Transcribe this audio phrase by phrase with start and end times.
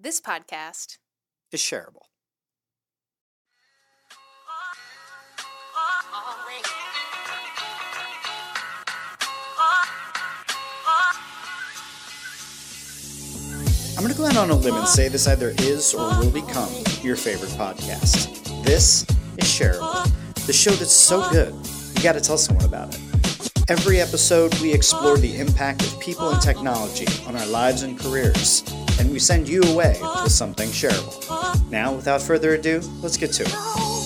[0.00, 0.98] This podcast
[1.50, 2.06] is shareable.
[13.96, 16.30] I'm going to go out on a limb and say this either is or will
[16.30, 16.72] become
[17.02, 18.64] your favorite podcast.
[18.64, 20.08] This is Shareable,
[20.46, 21.52] the show that's so good,
[21.96, 23.07] you got to tell someone about it.
[23.68, 28.64] Every episode, we explore the impact of people and technology on our lives and careers,
[28.98, 31.70] and we send you away with something shareable.
[31.70, 33.97] Now, without further ado, let's get to it.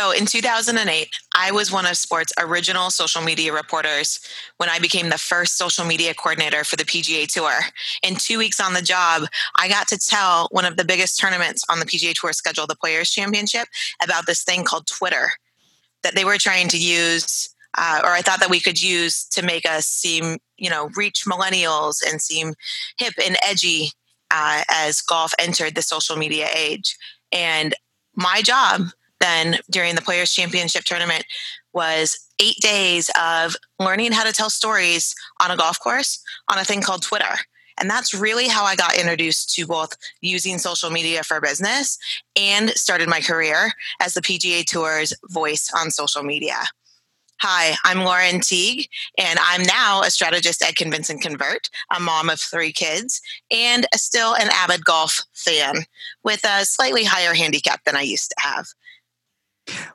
[0.00, 4.18] So in 2008, I was one of sports' original social media reporters
[4.56, 7.52] when I became the first social media coordinator for the PGA Tour.
[8.02, 9.24] In two weeks on the job,
[9.58, 12.76] I got to tell one of the biggest tournaments on the PGA Tour schedule, the
[12.76, 13.68] Players Championship,
[14.02, 15.32] about this thing called Twitter
[16.02, 17.54] that they were trying to use.
[17.76, 21.26] Uh, or I thought that we could use to make us seem, you know, reach
[21.26, 22.54] millennials and seem
[22.98, 23.90] hip and edgy
[24.30, 26.96] uh, as golf entered the social media age.
[27.32, 27.74] And
[28.16, 31.24] my job then during the Players Championship tournament
[31.72, 36.64] was eight days of learning how to tell stories on a golf course on a
[36.64, 37.36] thing called Twitter.
[37.78, 41.98] And that's really how I got introduced to both using social media for business
[42.36, 46.56] and started my career as the PGA Tour's voice on social media.
[47.40, 52.28] Hi, I'm Lauren Teague, and I'm now a strategist at Convince and Convert, a mom
[52.28, 55.86] of three kids, and still an avid golf fan
[56.22, 58.66] with a slightly higher handicap than I used to have.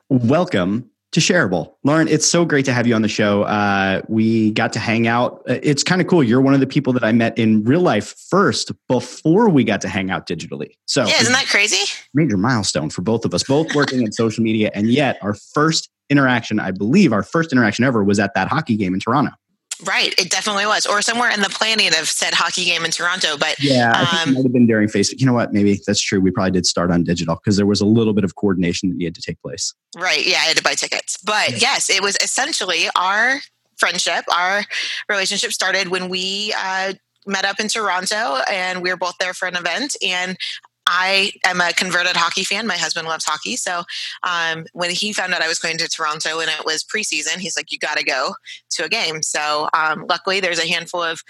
[0.08, 1.74] Welcome to Shareable.
[1.82, 3.44] Lauren, it's so great to have you on the show.
[3.44, 5.42] Uh, we got to hang out.
[5.48, 6.22] Uh, it's kind of cool.
[6.22, 9.80] You're one of the people that I met in real life first before we got
[9.80, 10.72] to hang out digitally.
[10.84, 11.90] So, yeah, isn't that crazy?
[12.12, 14.70] Major milestone for both of us, both working in social media.
[14.74, 18.76] And yet, our first interaction, I believe, our first interaction ever was at that hockey
[18.76, 19.32] game in Toronto.
[19.84, 23.36] Right, it definitely was, or somewhere in the planning of said hockey game in Toronto.
[23.36, 25.20] But yeah, I think um, it might have been during Facebook.
[25.20, 25.52] You know what?
[25.52, 26.20] Maybe that's true.
[26.20, 28.96] We probably did start on digital because there was a little bit of coordination that
[28.96, 29.74] needed to take place.
[29.96, 30.26] Right.
[30.26, 33.40] Yeah, I had to buy tickets, but yes, it was essentially our
[33.76, 34.64] friendship, our
[35.08, 36.94] relationship started when we uh,
[37.26, 39.96] met up in Toronto and we were both there for an event.
[40.04, 40.36] And
[40.86, 42.66] I am a converted hockey fan.
[42.66, 43.56] My husband loves hockey.
[43.56, 43.82] So
[44.22, 47.56] um, when he found out I was going to Toronto and it was preseason, he's
[47.56, 48.34] like, you got to go
[48.70, 49.22] to a game.
[49.22, 51.22] So um, luckily, there's a handful of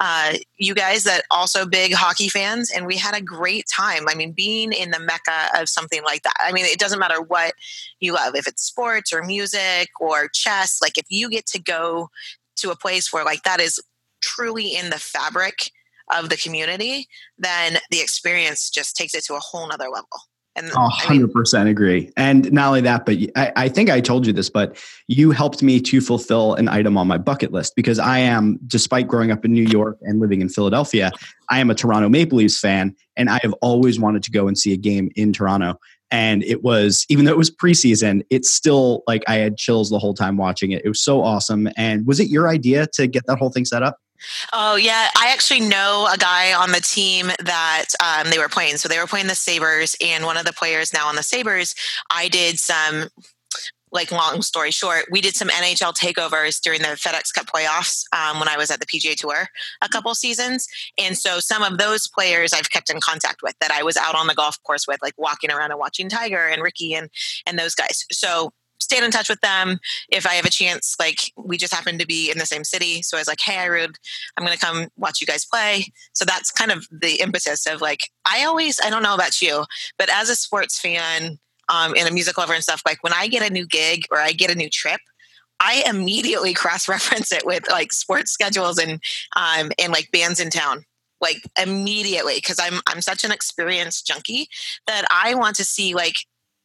[0.00, 2.70] uh, you guys that also big hockey fans.
[2.70, 4.08] And we had a great time.
[4.08, 6.34] I mean, being in the mecca of something like that.
[6.40, 7.54] I mean, it doesn't matter what
[8.00, 12.08] you love, if it's sports or music or chess, like if you get to go
[12.56, 13.80] to a place where like that is
[14.20, 15.70] truly in the fabric
[16.18, 17.06] of the community,
[17.38, 20.08] then the experience just takes it to a whole nother level.
[20.54, 22.10] And oh, 100% agree.
[22.14, 24.76] And not only that, but I, I, think I told you this, but
[25.08, 29.08] you helped me to fulfill an item on my bucket list because I am, despite
[29.08, 31.10] growing up in New York and living in Philadelphia,
[31.48, 32.94] I am a Toronto Maple Leafs fan.
[33.16, 35.78] And I have always wanted to go and see a game in Toronto.
[36.10, 39.98] And it was, even though it was preseason, it's still like I had chills the
[39.98, 40.82] whole time watching it.
[40.84, 41.70] It was so awesome.
[41.78, 43.96] And was it your idea to get that whole thing set up?
[44.52, 48.76] Oh yeah, I actually know a guy on the team that um, they were playing.
[48.76, 51.74] So they were playing the Sabres, and one of the players now on the Sabres,
[52.10, 53.08] I did some.
[53.94, 58.38] Like long story short, we did some NHL takeovers during the FedEx Cup playoffs um,
[58.38, 59.48] when I was at the PGA Tour
[59.82, 60.66] a couple seasons,
[60.96, 64.14] and so some of those players I've kept in contact with that I was out
[64.14, 67.10] on the golf course with, like walking around and watching Tiger and Rickie and
[67.44, 68.06] and those guys.
[68.10, 69.78] So stayed in touch with them
[70.08, 70.96] if I have a chance.
[70.98, 73.58] Like we just happened to be in the same city, so I was like, "Hey,
[73.58, 77.66] I I'm going to come watch you guys play." So that's kind of the impetus
[77.66, 79.64] of like I always I don't know about you,
[79.98, 81.38] but as a sports fan
[81.68, 84.18] um, and a music lover and stuff, like when I get a new gig or
[84.18, 85.00] I get a new trip.
[85.64, 89.00] I immediately cross reference it with like sports schedules and
[89.36, 90.84] um, and like bands in town
[91.22, 94.48] like immediately because I'm I'm such an experienced junkie
[94.86, 96.16] that I want to see like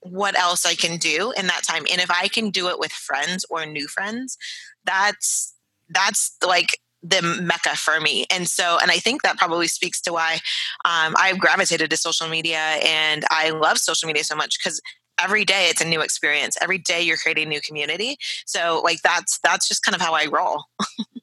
[0.09, 1.85] what else I can do in that time.
[1.91, 4.37] And if I can do it with friends or new friends,
[4.85, 5.53] that's
[5.89, 8.25] that's like the mecca for me.
[8.31, 10.39] And so, and I think that probably speaks to why
[10.83, 14.81] um, I've gravitated to social media and I love social media so much because
[15.21, 16.57] every day it's a new experience.
[16.61, 18.17] Every day you're creating new community.
[18.45, 20.63] So like that's that's just kind of how I roll.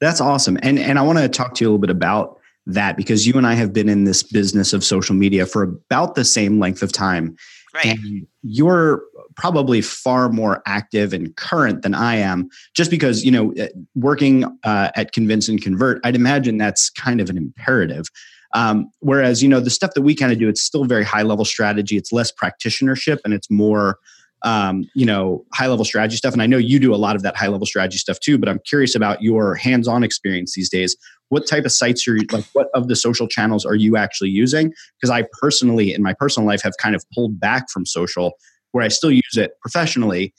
[0.01, 0.59] that's awesome.
[0.63, 3.35] And and I want to talk to you a little bit about that because you
[3.35, 6.83] and I have been in this business of social media for about the same length
[6.83, 7.37] of time.
[7.75, 7.87] Right.
[7.87, 9.03] And you're
[9.37, 14.45] probably far more active and current than I am, just because, you know, eh, working
[14.63, 18.07] uh, at Convince and Convert, I'd imagine that's kind of an imperative.
[18.55, 21.23] Um, whereas, you know, the stuff that we kind of do, it's still very high
[21.23, 21.97] level strategy.
[21.97, 23.99] It's less practitionership and it's more
[24.45, 26.35] um, you know, high level strategy stuff.
[26.35, 28.49] And I know you do a lot of that high level strategy stuff too, but
[28.49, 30.97] I'm curious about your hands on experience these days.
[31.29, 32.45] What type of sites are you like?
[32.53, 34.73] What of the social channels are you actually using?
[35.01, 38.35] Because I personally, in my personal life, have kind of pulled back from social
[38.73, 40.35] where I still use it professionally.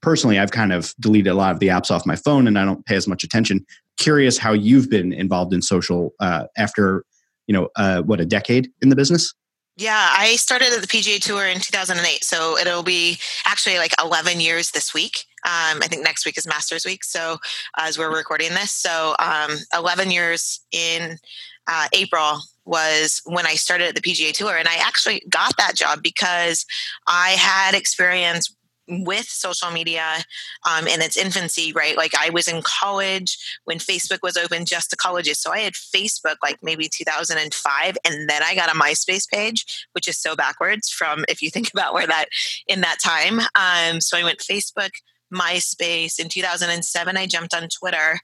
[0.00, 2.64] Personally, I've kind of deleted a lot of the apps off my phone and I
[2.64, 3.66] don't pay as much attention.
[3.98, 7.04] Curious how you've been involved in social uh, after,
[7.46, 9.34] you know, uh, what, a decade in the business?
[9.80, 12.22] Yeah, I started at the PGA Tour in 2008.
[12.22, 13.16] So it'll be
[13.46, 15.24] actually like 11 years this week.
[15.46, 17.02] Um, I think next week is Masters Week.
[17.02, 17.38] So
[17.78, 21.16] as we're recording this, so um, 11 years in
[21.66, 24.54] uh, April was when I started at the PGA Tour.
[24.54, 26.66] And I actually got that job because
[27.06, 28.54] I had experience
[28.90, 30.04] with social media
[30.68, 31.96] um, in its infancy, right?
[31.96, 35.38] Like I was in college when Facebook was open just to colleges.
[35.38, 37.98] So I had Facebook like maybe 2005.
[38.04, 41.70] And then I got a MySpace page, which is so backwards from if you think
[41.72, 42.26] about where that
[42.66, 43.40] in that time.
[43.54, 44.90] Um, so I went Facebook,
[45.32, 46.18] MySpace.
[46.18, 48.18] In 2007, I jumped on Twitter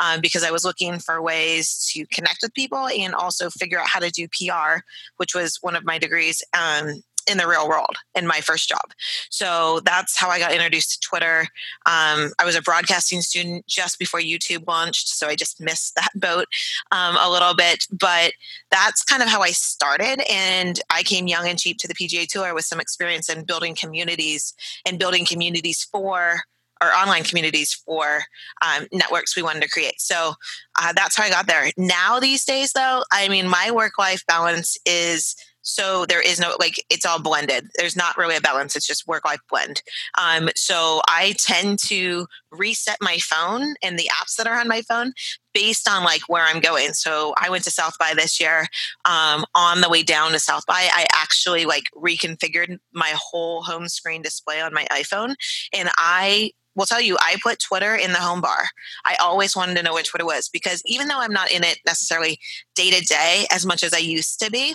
[0.00, 3.88] um, because I was looking for ways to connect with people and also figure out
[3.88, 4.80] how to do PR,
[5.16, 6.42] which was one of my degrees.
[6.56, 8.92] Um, in the real world in my first job.
[9.30, 11.48] So that's how I got introduced to Twitter.
[11.86, 16.10] Um, I was a broadcasting student just before YouTube launched, so I just missed that
[16.14, 16.46] boat
[16.90, 17.86] um, a little bit.
[17.90, 18.32] But
[18.70, 20.22] that's kind of how I started.
[20.30, 23.74] And I came young and cheap to the PGA Tour with some experience in building
[23.74, 24.54] communities
[24.86, 26.42] and building communities for
[26.82, 28.24] or online communities for
[28.66, 30.00] um, networks we wanted to create.
[30.00, 30.34] So
[30.80, 31.70] uh, that's how I got there.
[31.76, 36.54] Now, these days, though, I mean, my work life balance is so there is no
[36.58, 37.68] like it's all blended.
[37.76, 38.76] There's not really a balance.
[38.76, 39.82] It's just work life blend.
[40.18, 44.82] Um, so i tend to reset my phone and the apps that are on my
[44.82, 45.12] phone
[45.54, 46.92] based on like where i'm going.
[46.92, 48.66] So i went to south by this year.
[49.04, 53.88] Um, on the way down to south by i actually like reconfigured my whole home
[53.88, 55.34] screen display on my iphone
[55.72, 58.68] and i will tell you I put Twitter in the home bar.
[59.04, 61.78] I always wanted to know which Twitter was because even though I'm not in it
[61.86, 62.38] necessarily
[62.74, 64.74] day to day as much as I used to be,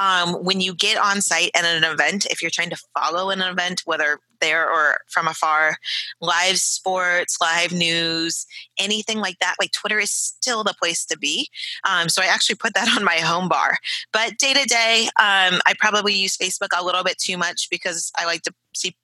[0.00, 3.42] um, when you get on site at an event, if you're trying to follow an
[3.42, 5.76] event, whether there or from afar,
[6.22, 8.46] live sports, live news,
[8.78, 11.50] anything like that, like Twitter is still the place to be.
[11.86, 13.76] Um, so I actually put that on my home bar.
[14.10, 18.10] But day to day, um, I probably use Facebook a little bit too much because
[18.16, 18.96] I like to see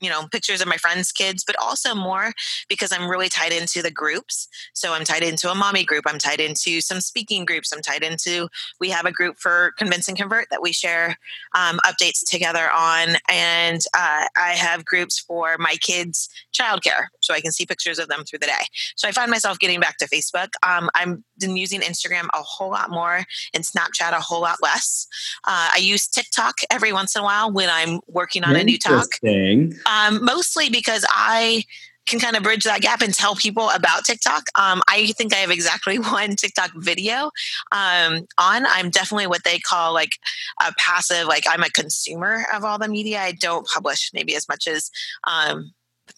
[0.00, 2.32] you know pictures of my friends kids but also more
[2.68, 4.48] because i'm really tied into the groups.
[4.72, 8.02] So i'm tied into a mommy group i'm tied into some speaking groups i'm tied
[8.02, 8.48] into
[8.80, 11.16] we have a group for convince and convert that we share
[11.54, 17.40] um, updates together on and uh, i have groups for my kids childcare so i
[17.40, 18.64] can see pictures of them through the day.
[18.96, 20.48] So i find myself getting back to facebook.
[20.66, 23.24] Um, i'm been using instagram a whole lot more
[23.54, 25.06] and snapchat a whole lot less.
[25.46, 28.78] Uh, i use tiktok every once in a while when i'm working on a new
[28.78, 29.08] talk
[29.88, 31.64] um, mostly because I
[32.08, 34.44] can kind of bridge that gap and tell people about TikTok.
[34.58, 37.30] Um, I think I have exactly one TikTok video
[37.70, 38.66] um, on.
[38.66, 40.12] I'm definitely what they call like
[40.60, 43.20] a passive, like I'm a consumer of all the media.
[43.20, 44.90] I don't publish maybe as much as
[45.24, 45.72] um,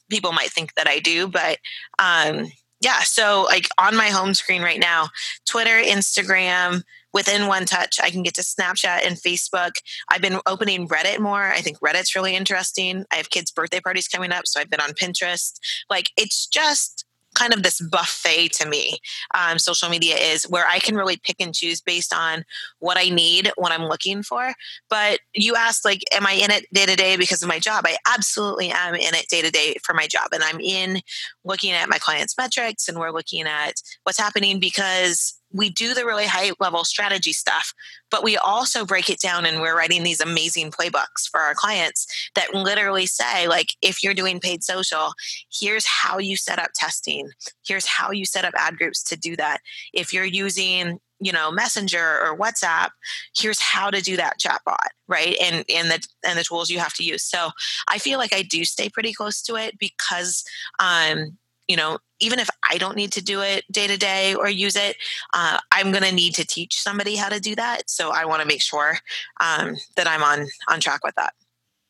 [0.08, 1.58] people might think that I do, but
[1.98, 2.46] um,
[2.80, 3.00] yeah.
[3.00, 5.08] So like on my home screen right now,
[5.46, 9.72] Twitter, Instagram, within one touch i can get to snapchat and facebook.
[10.10, 11.42] I've been opening reddit more.
[11.42, 13.04] I think reddit's really interesting.
[13.12, 15.58] I have kids birthday parties coming up so i've been on pinterest.
[15.88, 17.04] Like it's just
[17.36, 18.98] kind of this buffet to me.
[19.34, 22.44] Um, social media is where i can really pick and choose based on
[22.80, 24.52] what i need what i'm looking for.
[24.88, 27.84] But you asked like am i in it day to day because of my job?
[27.86, 31.00] I absolutely am in it day to day for my job and i'm in
[31.44, 33.74] looking at my clients metrics and we're looking at
[34.04, 37.72] what's happening because we do the really high level strategy stuff,
[38.10, 42.06] but we also break it down and we're writing these amazing playbooks for our clients
[42.34, 45.12] that literally say, like, if you're doing paid social,
[45.60, 47.30] here's how you set up testing,
[47.66, 49.58] here's how you set up ad groups to do that.
[49.92, 52.88] If you're using you know messenger or whatsapp
[53.36, 55.36] here's how to do that chatbot right?
[55.42, 57.24] And and the and the tools you have to use.
[57.24, 57.50] So
[57.88, 60.44] i feel like i do stay pretty close to it because
[60.78, 61.36] um
[61.70, 64.76] you know even if I don't need to do it day to day or use
[64.76, 64.96] it,
[65.32, 67.88] uh, I'm going to need to teach somebody how to do that.
[67.88, 68.98] So I want to make sure
[69.40, 71.32] um, that I'm on on track with that.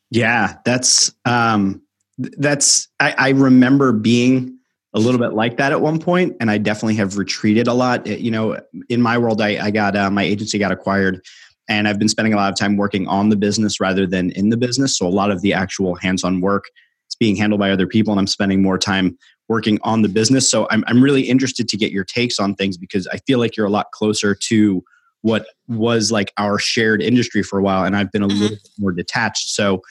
[0.09, 1.81] Yeah, that's um,
[2.17, 2.87] that's.
[2.99, 4.57] I, I remember being
[4.93, 8.05] a little bit like that at one point, and I definitely have retreated a lot.
[8.07, 8.59] You know,
[8.89, 11.21] in my world, I, I got uh, my agency got acquired.
[11.69, 14.49] And I've been spending a lot of time working on the business rather than in
[14.49, 14.97] the business.
[14.97, 16.65] So a lot of the actual hands-on work
[17.09, 19.17] is being handled by other people, and I'm spending more time
[19.51, 20.49] working on the business.
[20.49, 23.57] So I'm, I'm really interested to get your takes on things because I feel like
[23.57, 24.83] you're a lot closer to
[25.21, 28.41] what was like our shared industry for a while, and I've been a mm-hmm.
[28.41, 29.49] little more detached.
[29.49, 29.81] So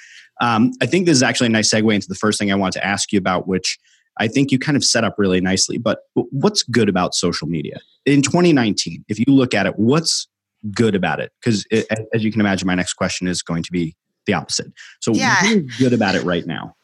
[0.41, 2.73] Um, I think this is actually a nice segue into the first thing I want
[2.73, 3.79] to ask you about, which
[4.19, 5.77] I think you kind of set up really nicely.
[5.79, 9.05] But what's good about social media in 2019?
[9.09, 10.27] If you look at it, what's
[10.73, 11.31] good about it?
[11.41, 11.67] Because
[12.15, 13.95] as you can imagine, my next question is going to be
[14.27, 14.73] the opposite.
[15.01, 15.43] So, yeah.
[15.43, 16.75] what's good about it right now?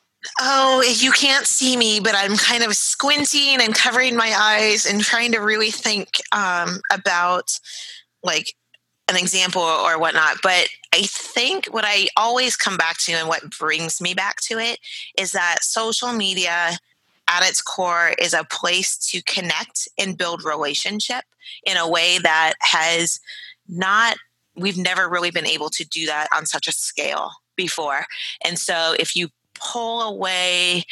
[0.41, 5.01] Oh, you can't see me, but I'm kind of squinting and covering my eyes and
[5.01, 7.59] trying to really think um, about
[8.23, 8.55] like
[9.09, 10.39] an example or whatnot.
[10.43, 14.59] But I think what I always come back to and what brings me back to
[14.59, 14.79] it
[15.19, 16.79] is that social media
[17.29, 21.25] at its core is a place to connect and build relationship
[21.65, 23.21] in a way that has
[23.69, 24.17] not
[24.57, 28.07] we've never really been able to do that on such a scale before.
[28.43, 29.29] And so if you
[29.61, 30.85] pull away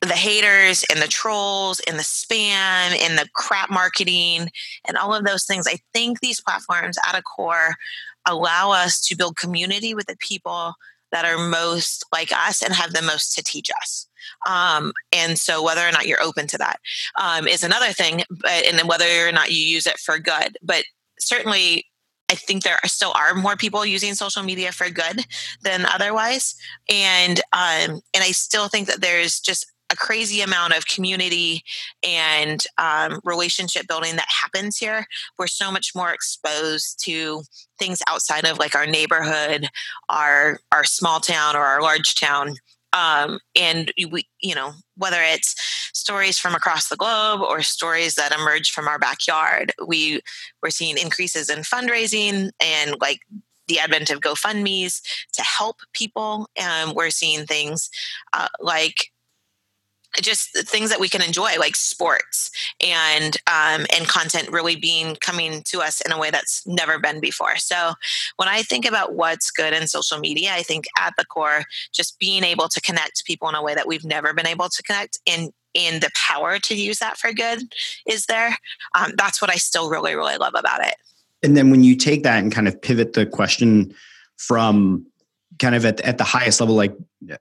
[0.00, 4.50] the haters and the trolls and the spam and the crap marketing
[4.88, 7.76] and all of those things, I think these platforms at a core
[8.26, 10.74] allow us to build community with the people
[11.12, 14.06] that are most like us and have the most to teach us.
[14.46, 16.80] Um, and so whether or not you're open to that
[17.20, 20.56] um, is another thing, but and whether or not you use it for good.
[20.62, 20.84] But
[21.18, 21.86] certainly
[22.30, 25.26] I think there are still are more people using social media for good
[25.62, 26.54] than otherwise,
[26.88, 31.64] and um, and I still think that there's just a crazy amount of community
[32.06, 35.04] and um, relationship building that happens here.
[35.38, 37.42] We're so much more exposed to
[37.78, 39.68] things outside of like our neighborhood,
[40.08, 42.54] our our small town or our large town
[42.92, 45.54] um, and we you know whether it's
[45.92, 50.20] stories from across the globe or stories that emerge from our backyard we
[50.62, 53.20] we're seeing increases in fundraising and like
[53.70, 55.00] the advent of gofundme's
[55.32, 56.48] to help people.
[56.58, 57.88] And we're seeing things
[58.34, 59.10] uh, like
[60.16, 62.50] just things that we can enjoy like sports
[62.84, 67.20] and um, and content really being coming to us in a way that's never been
[67.20, 67.56] before.
[67.56, 67.94] So
[68.36, 72.18] when i think about what's good in social media i think at the core just
[72.18, 75.18] being able to connect people in a way that we've never been able to connect
[75.26, 77.62] and in the power to use that for good
[78.06, 78.56] is there
[78.94, 80.96] um, that's what i still really really love about it.
[81.42, 83.94] And then when you take that and kind of pivot the question
[84.36, 85.06] from
[85.60, 86.96] kind of at, at the highest level like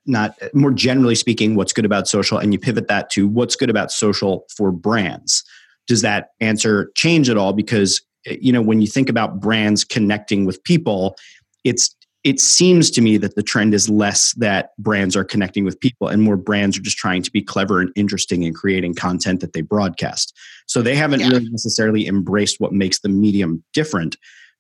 [0.06, 3.70] not more generally speaking what's good about social and you pivot that to what's good
[3.70, 5.44] about social for brands.
[5.88, 7.54] Does that answer change at all?
[7.54, 11.16] Because you know when you think about brands connecting with people
[11.64, 11.96] it's
[12.26, 16.10] it seems to me that the trend is less that brands are connecting with people
[16.10, 19.54] and more brands are just trying to be clever and interesting in creating content that
[19.54, 20.38] they broadcast.
[20.68, 21.30] So they haven't yeah.
[21.30, 24.18] really necessarily embraced what makes the medium different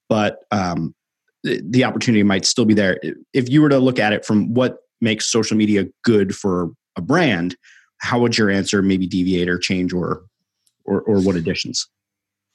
[0.10, 0.94] but um,
[1.44, 3.00] the opportunity might still be there.
[3.34, 7.02] If you were to look at it from what makes social media good for a
[7.02, 7.56] brand,
[8.00, 10.24] how would your answer maybe deviate or change or
[10.86, 11.88] or, or what additions?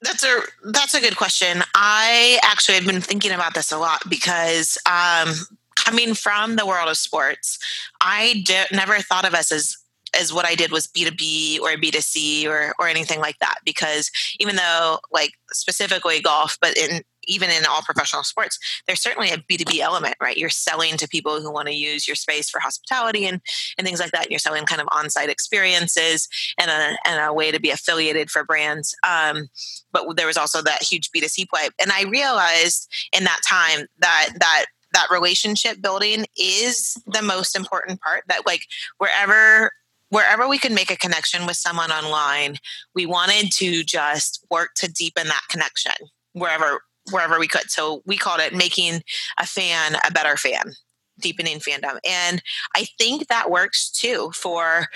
[0.02, 1.62] That's a that's a good question.
[1.74, 5.34] I actually have been thinking about this a lot because um,
[5.76, 7.58] coming from the world of sports,
[8.00, 9.76] I d- never thought of us as
[10.18, 14.56] as what I did was B2B or B2C or or anything like that because even
[14.56, 19.78] though like specifically golf, but in even in all professional sports, there's certainly a B2B
[19.80, 20.36] element, right?
[20.36, 23.40] You're selling to people who want to use your space for hospitality and,
[23.78, 24.30] and things like that.
[24.30, 26.28] You're selling kind of on-site experiences
[26.58, 28.94] and a, and a way to be affiliated for brands.
[29.06, 29.48] Um,
[29.92, 31.68] but there was also that huge B2C play.
[31.80, 38.00] And I realized in that time that that that relationship building is the most important
[38.00, 38.62] part that like
[38.98, 39.72] wherever
[40.08, 42.56] wherever we could make a connection with someone online
[42.94, 45.92] we wanted to just work to deepen that connection
[46.32, 46.80] wherever
[47.10, 47.70] wherever we could.
[47.70, 49.02] So we called it making
[49.38, 50.72] a fan a better fan,
[51.20, 51.98] deepening fandom.
[52.08, 52.42] And
[52.74, 54.88] I think that works too for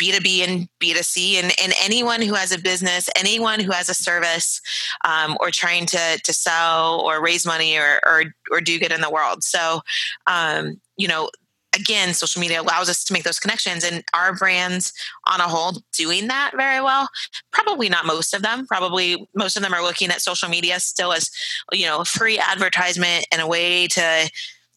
[0.00, 4.60] B2B and B2C and, and anyone who has a business, anyone who has a service
[5.04, 9.00] um, or trying to, to sell or raise money or, or, or do good in
[9.00, 9.44] the world.
[9.44, 9.80] So,
[10.26, 11.30] um, you know,
[11.74, 14.92] again, social media allows us to make those connections, and our brands
[15.30, 17.08] on a whole doing that very well.
[17.52, 18.66] Probably not most of them.
[18.66, 21.30] Probably most of them are looking at social media still as
[21.72, 24.30] you know free advertisement and a way to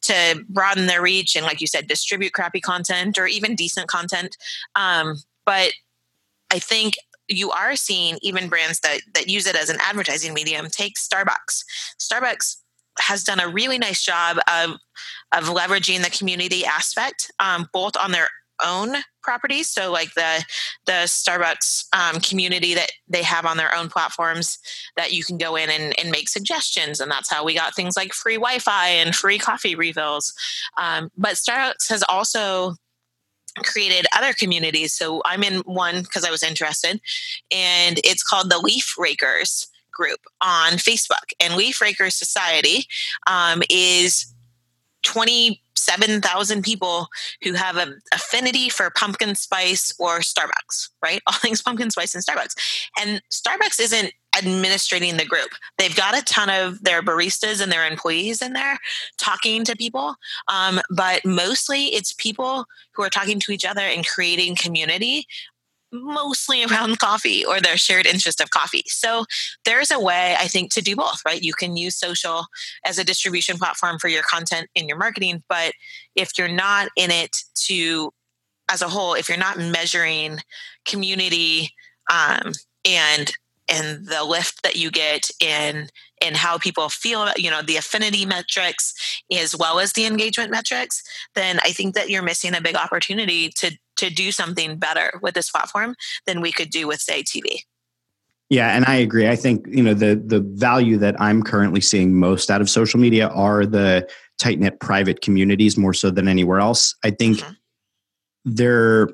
[0.03, 4.37] to broaden their reach and, like you said, distribute crappy content or even decent content.
[4.75, 5.73] Um, but
[6.51, 6.95] I think
[7.27, 10.67] you are seeing even brands that that use it as an advertising medium.
[10.69, 11.63] Take Starbucks.
[11.99, 12.57] Starbucks
[12.99, 14.77] has done a really nice job of
[15.33, 18.29] of leveraging the community aspect, um, both on their
[18.63, 20.43] own properties so like the
[20.85, 24.57] the starbucks um, community that they have on their own platforms
[24.95, 27.97] that you can go in and, and, make suggestions and that's how we got things
[27.97, 30.33] like free wi-fi and free coffee refills.
[30.77, 32.75] Um, but starbucks has also
[33.63, 37.01] created other communities so i'm in one because i was interested
[37.51, 41.33] and it's called the leaf rakers group on Facebook.
[41.39, 42.85] And Leaf Rakers Society
[43.27, 44.33] um, is
[45.03, 47.07] 20 7,000 people
[47.43, 51.21] who have an affinity for pumpkin spice or Starbucks, right?
[51.27, 52.55] All things pumpkin spice and Starbucks.
[52.99, 55.49] And Starbucks isn't administrating the group.
[55.77, 58.77] They've got a ton of their baristas and their employees in there
[59.17, 60.15] talking to people.
[60.47, 65.25] Um, but mostly it's people who are talking to each other and creating community
[65.91, 68.83] mostly around coffee or their shared interest of coffee.
[68.87, 69.25] So
[69.65, 71.41] there's a way, I think, to do both, right?
[71.41, 72.45] You can use social
[72.85, 75.73] as a distribution platform for your content in your marketing, but
[76.15, 78.11] if you're not in it to,
[78.69, 80.39] as a whole, if you're not measuring
[80.85, 81.71] community
[82.11, 82.53] um,
[82.85, 83.31] and
[83.69, 85.89] and the lift that you get in
[86.21, 88.93] in how people feel you know the affinity metrics
[89.31, 91.03] as well as the engagement metrics
[91.35, 95.33] then i think that you're missing a big opportunity to to do something better with
[95.33, 97.59] this platform than we could do with say tv
[98.49, 102.13] yeah and i agree i think you know the the value that i'm currently seeing
[102.15, 104.07] most out of social media are the
[104.39, 107.53] tight knit private communities more so than anywhere else i think mm-hmm.
[108.45, 109.09] they're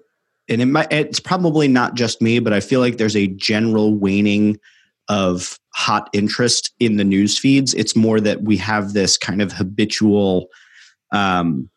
[0.50, 3.96] and it might, it's probably not just me, but I feel like there's a general
[3.96, 4.60] waning
[5.10, 7.74] of hot interest in the news feeds.
[7.74, 10.48] It's more that we have this kind of habitual,
[11.12, 11.70] um,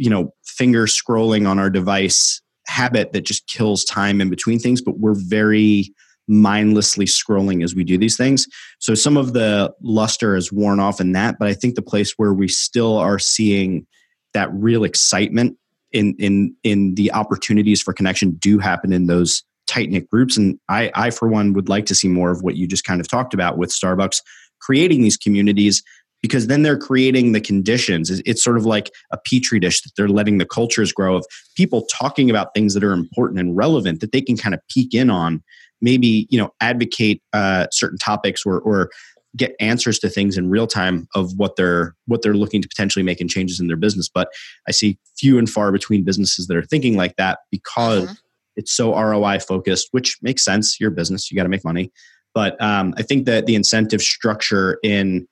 [0.00, 4.80] you know, finger scrolling on our device habit that just kills time in between things,
[4.80, 5.92] but we're very
[6.26, 8.46] mindlessly scrolling as we do these things.
[8.78, 12.14] So some of the luster is worn off in that, but I think the place
[12.16, 13.86] where we still are seeing
[14.32, 15.58] that real excitement
[15.92, 20.38] in in in the opportunities for connection do happen in those tight knit groups.
[20.38, 23.02] And I, I for one would like to see more of what you just kind
[23.02, 24.20] of talked about with Starbucks
[24.60, 25.82] creating these communities
[26.22, 28.10] because then they're creating the conditions.
[28.10, 31.86] It's sort of like a petri dish that they're letting the cultures grow of people
[31.86, 35.10] talking about things that are important and relevant that they can kind of peek in
[35.10, 35.42] on.
[35.80, 38.90] Maybe you know advocate uh, certain topics or or
[39.36, 43.02] get answers to things in real time of what they're what they're looking to potentially
[43.02, 44.28] make and changes in their business but
[44.66, 48.14] i see few and far between businesses that are thinking like that because mm-hmm.
[48.56, 51.92] it's so roi focused which makes sense your business you got to make money
[52.34, 55.26] but um, i think that the incentive structure in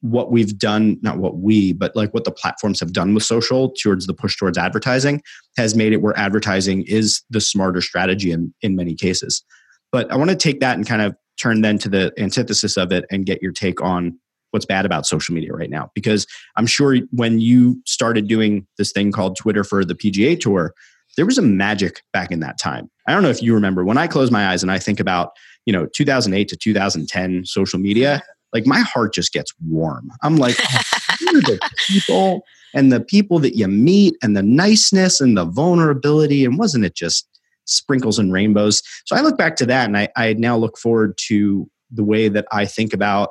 [0.00, 3.70] what we've done not what we but like what the platforms have done with social
[3.70, 5.22] towards the push towards advertising
[5.56, 9.42] has made it where advertising is the smarter strategy in in many cases
[9.90, 12.92] but i want to take that and kind of turn then to the antithesis of
[12.92, 14.18] it and get your take on
[14.50, 15.90] what's bad about social media right now.
[15.94, 20.74] Because I'm sure when you started doing this thing called Twitter for the PGA Tour,
[21.16, 22.90] there was a magic back in that time.
[23.06, 25.30] I don't know if you remember when I close my eyes and I think about,
[25.66, 30.10] you know, 2008 to 2010 social media, like my heart just gets warm.
[30.22, 30.80] I'm like, oh,
[31.20, 32.42] the people
[32.74, 36.44] and the people that you meet and the niceness and the vulnerability.
[36.44, 37.28] And wasn't it just
[37.66, 38.82] sprinkles and rainbows.
[39.04, 42.28] So I look back to that and I, I now look forward to the way
[42.28, 43.30] that I think about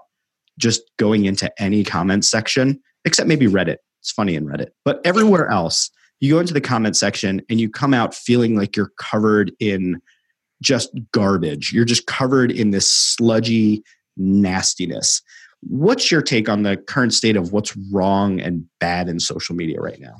[0.57, 3.77] just going into any comment section, except maybe Reddit.
[4.01, 4.69] It's funny in Reddit.
[4.85, 8.75] But everywhere else, you go into the comment section and you come out feeling like
[8.75, 10.01] you're covered in
[10.61, 11.71] just garbage.
[11.73, 13.83] You're just covered in this sludgy
[14.19, 15.21] nastiness.
[15.61, 19.81] What's your take on the current state of what's wrong and bad in social media
[19.81, 20.17] right now?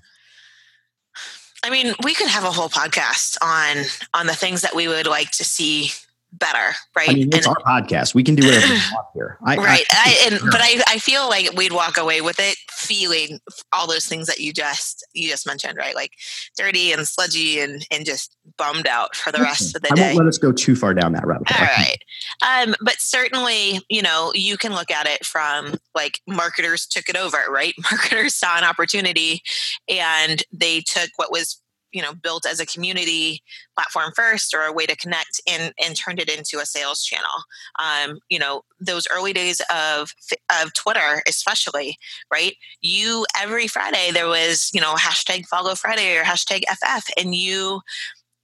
[1.63, 5.07] I mean, we could have a whole podcast on on the things that we would
[5.07, 5.91] like to see
[6.31, 7.09] better, right?
[7.09, 8.13] I mean, it's and, our podcast.
[8.13, 9.37] We can do whatever we want here.
[9.43, 9.85] I, right.
[9.91, 13.39] I, I, and, but I, I feel like we'd walk away with it feeling
[13.73, 15.95] all those things that you just you just mentioned, right?
[15.95, 16.13] Like
[16.57, 20.03] dirty and sludgy and and just bummed out for the rest of the day.
[20.03, 21.67] I won't let us go too far down that rabbit hole.
[21.67, 22.67] All right.
[22.67, 27.15] Um, but certainly, you know, you can look at it from like marketers took it
[27.15, 27.73] over, right?
[27.91, 29.41] Marketers saw an opportunity
[29.87, 31.61] and they took what was
[31.91, 33.41] you know built as a community
[33.75, 37.43] platform first or a way to connect and and turned it into a sales channel.
[37.79, 40.13] Um, you know those early days of
[40.61, 41.97] of twitter especially
[42.31, 42.55] right?
[42.81, 47.81] You every friday there was you know hashtag follow friday or hashtag ff and you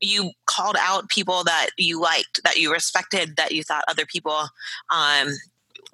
[0.02, 4.50] you called out people that you liked that you respected that you thought other people
[4.94, 5.30] um,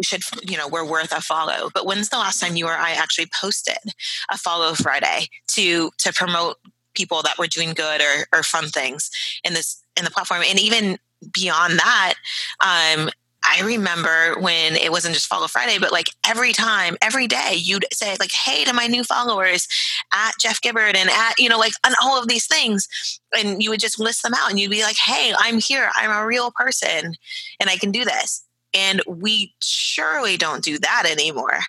[0.01, 1.69] should you know were worth a follow.
[1.73, 3.77] But when's the last time you or i actually posted
[4.29, 6.57] a follow friday to to promote
[6.93, 9.09] people that were doing good or, or fun things
[9.43, 10.97] in this in the platform and even
[11.33, 12.15] beyond that
[12.61, 13.09] um,
[13.43, 17.85] I remember when it wasn't just Follow Friday, but like every time, every day, you'd
[17.91, 19.67] say like, "Hey to my new followers
[20.13, 22.87] at Jeff Gibbard and at you know like on all of these things,"
[23.35, 25.89] and you would just list them out, and you'd be like, "Hey, I'm here.
[25.95, 27.15] I'm a real person,
[27.59, 31.59] and I can do this." And we surely don't do that anymore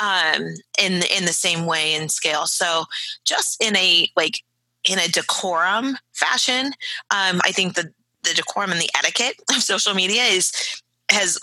[0.00, 2.46] um, in in the same way and scale.
[2.46, 2.84] So
[3.24, 4.42] just in a like
[4.88, 6.66] in a decorum fashion.
[7.10, 7.92] Um, I think the
[8.24, 10.52] the decorum and the etiquette of social media is
[11.10, 11.38] has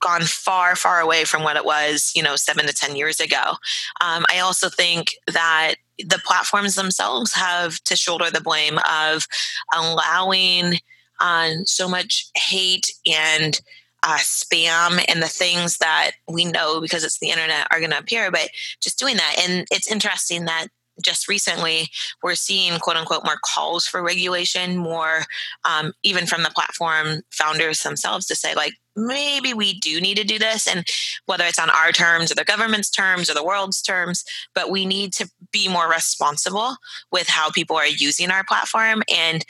[0.00, 3.56] gone far, far away from what it was, you know, seven to 10 years ago.
[4.00, 9.26] Um, I also think that the platforms themselves have to shoulder the blame of
[9.74, 10.74] allowing
[11.20, 13.60] uh, so much hate and
[14.04, 17.98] uh, spam and the things that we know because it's the internet are going to
[17.98, 18.48] appear, but
[18.80, 19.36] just doing that.
[19.48, 20.68] And it's interesting that
[21.02, 21.88] just recently
[22.22, 25.24] we're seeing quote unquote more calls for regulation more
[25.64, 30.24] um, even from the platform founders themselves to say like maybe we do need to
[30.24, 30.84] do this and
[31.26, 34.84] whether it's on our terms or the government's terms or the world's terms but we
[34.84, 36.76] need to be more responsible
[37.12, 39.44] with how people are using our platform and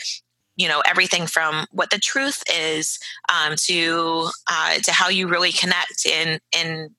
[0.56, 2.98] you know everything from what the truth is
[3.32, 6.94] um, to uh, to how you really connect in in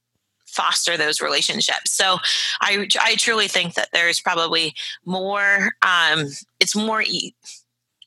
[0.59, 1.91] foster those relationships.
[1.91, 2.17] So
[2.61, 6.25] I, I truly think that there's probably more, um,
[6.59, 7.33] it's more e-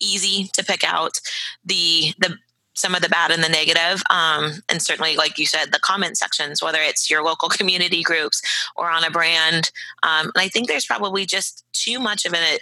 [0.01, 1.19] easy to pick out
[1.65, 2.37] the, the,
[2.75, 6.17] some of the bad and the negative, um, and certainly, like you said, the comment
[6.17, 8.43] sections, whether it's your local community groups
[8.77, 9.71] or on a brand.
[10.03, 12.59] Um, and I think there's probably just too much of a,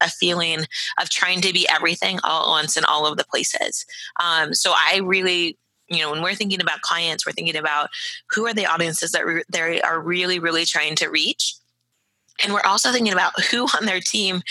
[0.00, 0.66] a, feeling
[1.00, 3.86] of trying to be everything all at once in all of the places.
[4.20, 5.56] Um, so I really
[5.92, 7.88] you know when we're thinking about clients we're thinking about
[8.30, 11.54] who are the audiences that re- they are really really trying to reach.
[12.42, 14.42] And we're also thinking about who on their team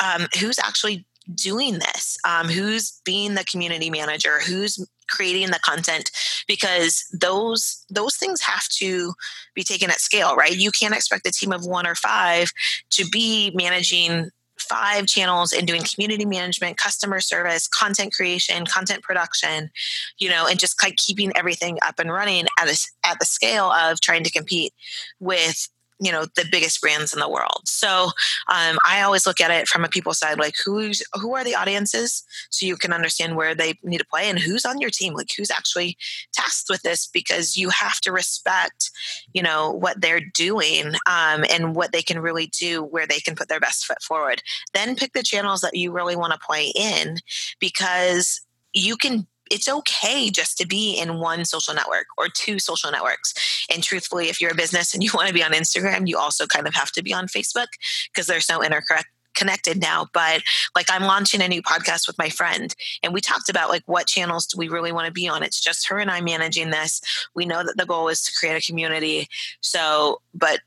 [0.00, 6.10] um, who's actually doing this um, who's being the community manager who's creating the content
[6.48, 9.12] because those those things have to
[9.54, 10.56] be taken at scale right?
[10.56, 12.50] You can't expect a team of one or five
[12.90, 14.30] to be managing
[14.72, 19.70] five channels and doing community management, customer service, content creation, content production,
[20.18, 23.70] you know, and just like keeping everything up and running at a, at the scale
[23.70, 24.72] of trying to compete
[25.20, 25.68] with
[26.02, 27.62] you know the biggest brands in the world.
[27.64, 28.10] So
[28.48, 31.54] um, i always look at it from a people side like who's who are the
[31.54, 32.24] audiences?
[32.50, 35.30] So you can understand where they need to play and who's on your team like
[35.36, 35.96] who's actually
[36.32, 38.90] tasked with this because you have to respect
[39.32, 43.34] you know what they're doing um, and what they can really do where they can
[43.34, 44.42] put their best foot forward.
[44.74, 47.18] Then pick the channels that you really want to play in
[47.60, 48.40] because
[48.72, 53.34] you can it's okay just to be in one social network or two social networks.
[53.70, 56.46] And truthfully, if you're a business and you want to be on Instagram, you also
[56.46, 57.68] kind of have to be on Facebook
[58.12, 60.06] because they're so interconnected connected now.
[60.12, 60.42] But
[60.76, 64.06] like i'm launching a new podcast with my friend and we talked about like what
[64.06, 65.42] channels do we really want to be on.
[65.42, 67.00] It's just her and i managing this.
[67.34, 69.28] We know that the goal is to create a community.
[69.62, 70.60] So but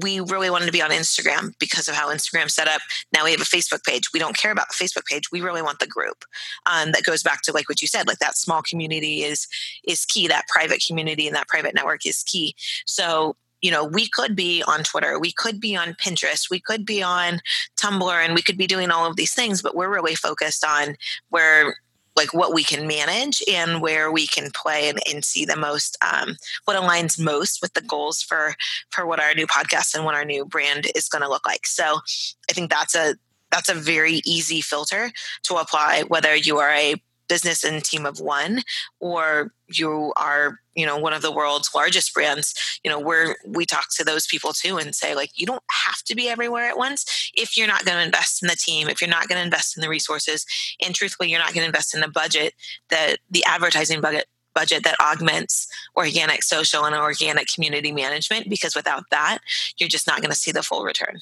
[0.00, 2.80] we really wanted to be on Instagram because of how Instagram's set up.
[3.12, 4.12] Now we have a Facebook page.
[4.12, 5.30] We don't care about the Facebook page.
[5.30, 6.24] We really want the group.
[6.66, 9.46] Um, that goes back to like what you said, like that small community is
[9.84, 10.28] is key.
[10.28, 12.54] That private community and that private network is key.
[12.86, 16.84] So you know, we could be on Twitter, we could be on Pinterest, we could
[16.84, 17.40] be on
[17.80, 20.96] Tumblr, and we could be doing all of these things, but we're really focused on
[21.30, 21.76] where
[22.16, 25.96] like what we can manage and where we can play and, and see the most
[26.02, 28.54] um, what aligns most with the goals for
[28.90, 31.66] for what our new podcast and what our new brand is going to look like.
[31.66, 32.00] So
[32.48, 33.14] i think that's a
[33.50, 35.12] that's a very easy filter
[35.44, 36.96] to apply whether you are a
[37.32, 38.60] business and team of one
[39.00, 43.64] or you are you know one of the world's largest brands you know where we
[43.64, 46.76] talk to those people too and say like you don't have to be everywhere at
[46.76, 49.44] once if you're not going to invest in the team if you're not going to
[49.44, 50.44] invest in the resources
[50.84, 52.52] and truthfully you're not going to invest in the budget
[52.90, 55.66] that the advertising budget budget that augments
[55.96, 59.38] organic social and organic community management because without that
[59.78, 61.18] you're just not going to see the full return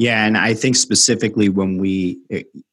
[0.00, 2.18] yeah, and I think specifically when we,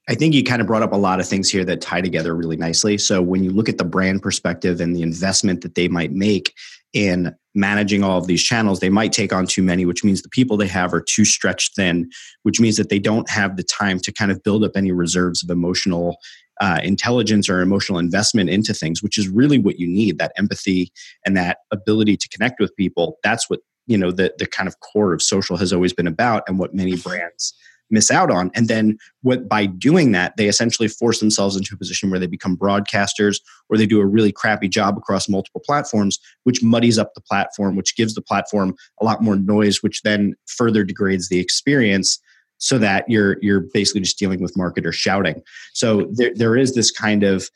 [0.08, 2.34] I think you kind of brought up a lot of things here that tie together
[2.34, 2.98] really nicely.
[2.98, 6.54] So when you look at the brand perspective and the investment that they might make
[6.94, 10.30] in managing all of these channels, they might take on too many, which means the
[10.30, 12.10] people they have are too stretched thin,
[12.44, 15.44] which means that they don't have the time to kind of build up any reserves
[15.44, 16.16] of emotional
[16.62, 20.94] uh, intelligence or emotional investment into things, which is really what you need that empathy
[21.26, 23.18] and that ability to connect with people.
[23.22, 26.44] That's what you know the the kind of core of social has always been about
[26.48, 27.10] and what many mm-hmm.
[27.10, 27.54] brands
[27.90, 31.78] miss out on and then what by doing that they essentially force themselves into a
[31.78, 36.20] position where they become broadcasters or they do a really crappy job across multiple platforms
[36.44, 40.36] which muddies up the platform which gives the platform a lot more noise which then
[40.48, 42.20] further degrades the experience
[42.58, 45.42] so that you're you're basically just dealing with marketers shouting
[45.74, 47.50] so there, there is this kind of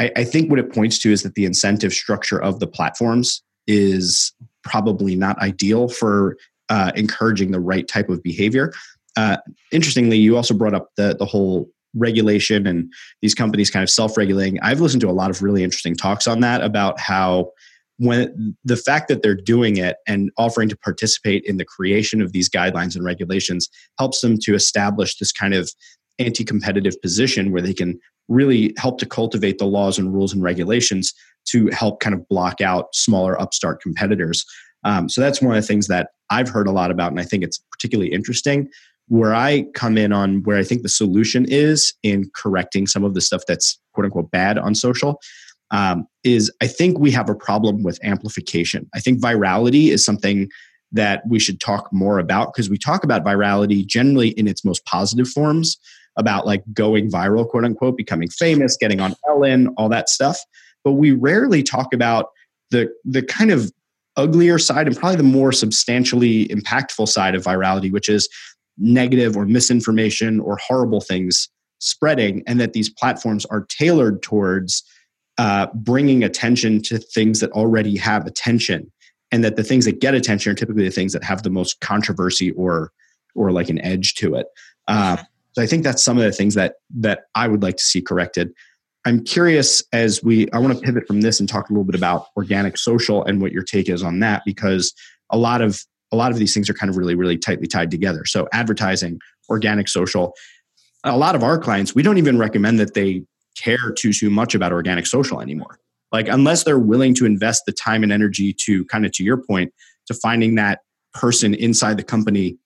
[0.00, 3.42] I, I think what it points to is that the incentive structure of the platforms
[3.66, 4.32] is
[4.68, 6.36] probably not ideal for
[6.68, 8.72] uh, encouraging the right type of behavior.
[9.16, 9.38] Uh,
[9.72, 14.60] interestingly, you also brought up the the whole regulation and these companies kind of self-regulating.
[14.60, 17.50] I've listened to a lot of really interesting talks on that about how
[17.96, 22.32] when the fact that they're doing it and offering to participate in the creation of
[22.32, 25.70] these guidelines and regulations helps them to establish this kind of
[26.18, 31.12] anti-competitive position where they can really help to cultivate the laws and rules and regulations
[31.50, 34.44] to help kind of block out smaller upstart competitors.
[34.84, 37.24] Um, so that's one of the things that I've heard a lot about, and I
[37.24, 38.68] think it's particularly interesting.
[39.08, 43.14] Where I come in on where I think the solution is in correcting some of
[43.14, 45.18] the stuff that's quote unquote bad on social
[45.70, 48.88] um, is I think we have a problem with amplification.
[48.94, 50.50] I think virality is something
[50.92, 54.84] that we should talk more about because we talk about virality generally in its most
[54.84, 55.78] positive forms
[56.16, 60.38] about like going viral, quote unquote, becoming famous, getting on Ellen, all that stuff.
[60.84, 62.30] But we rarely talk about
[62.70, 63.72] the the kind of
[64.16, 68.28] uglier side and probably the more substantially impactful side of virality, which is
[68.76, 71.48] negative or misinformation or horrible things
[71.80, 74.82] spreading, and that these platforms are tailored towards
[75.38, 78.90] uh, bringing attention to things that already have attention,
[79.30, 81.80] and that the things that get attention are typically the things that have the most
[81.80, 82.92] controversy or
[83.34, 84.46] or like an edge to it.
[84.88, 85.16] Uh,
[85.52, 88.00] so I think that's some of the things that that I would like to see
[88.00, 88.52] corrected.
[89.04, 91.94] I'm curious as we I want to pivot from this and talk a little bit
[91.94, 94.92] about organic social and what your take is on that because
[95.30, 95.82] a lot of
[96.12, 98.24] a lot of these things are kind of really really tightly tied together.
[98.24, 100.34] So advertising, organic social,
[101.04, 103.22] a lot of our clients we don't even recommend that they
[103.56, 105.78] care too too much about organic social anymore.
[106.12, 109.36] Like unless they're willing to invest the time and energy to kind of to your
[109.36, 109.72] point
[110.06, 110.80] to finding that
[111.14, 112.58] person inside the company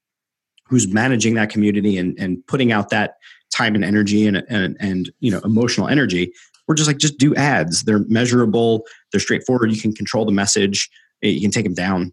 [0.66, 3.16] who's managing that community and, and putting out that
[3.52, 6.32] time and energy and, and, and you know emotional energy.
[6.66, 7.82] We're just like just do ads.
[7.82, 8.84] They're measurable.
[9.10, 9.72] They're straightforward.
[9.72, 10.88] You can control the message.
[11.20, 12.12] You can take them down.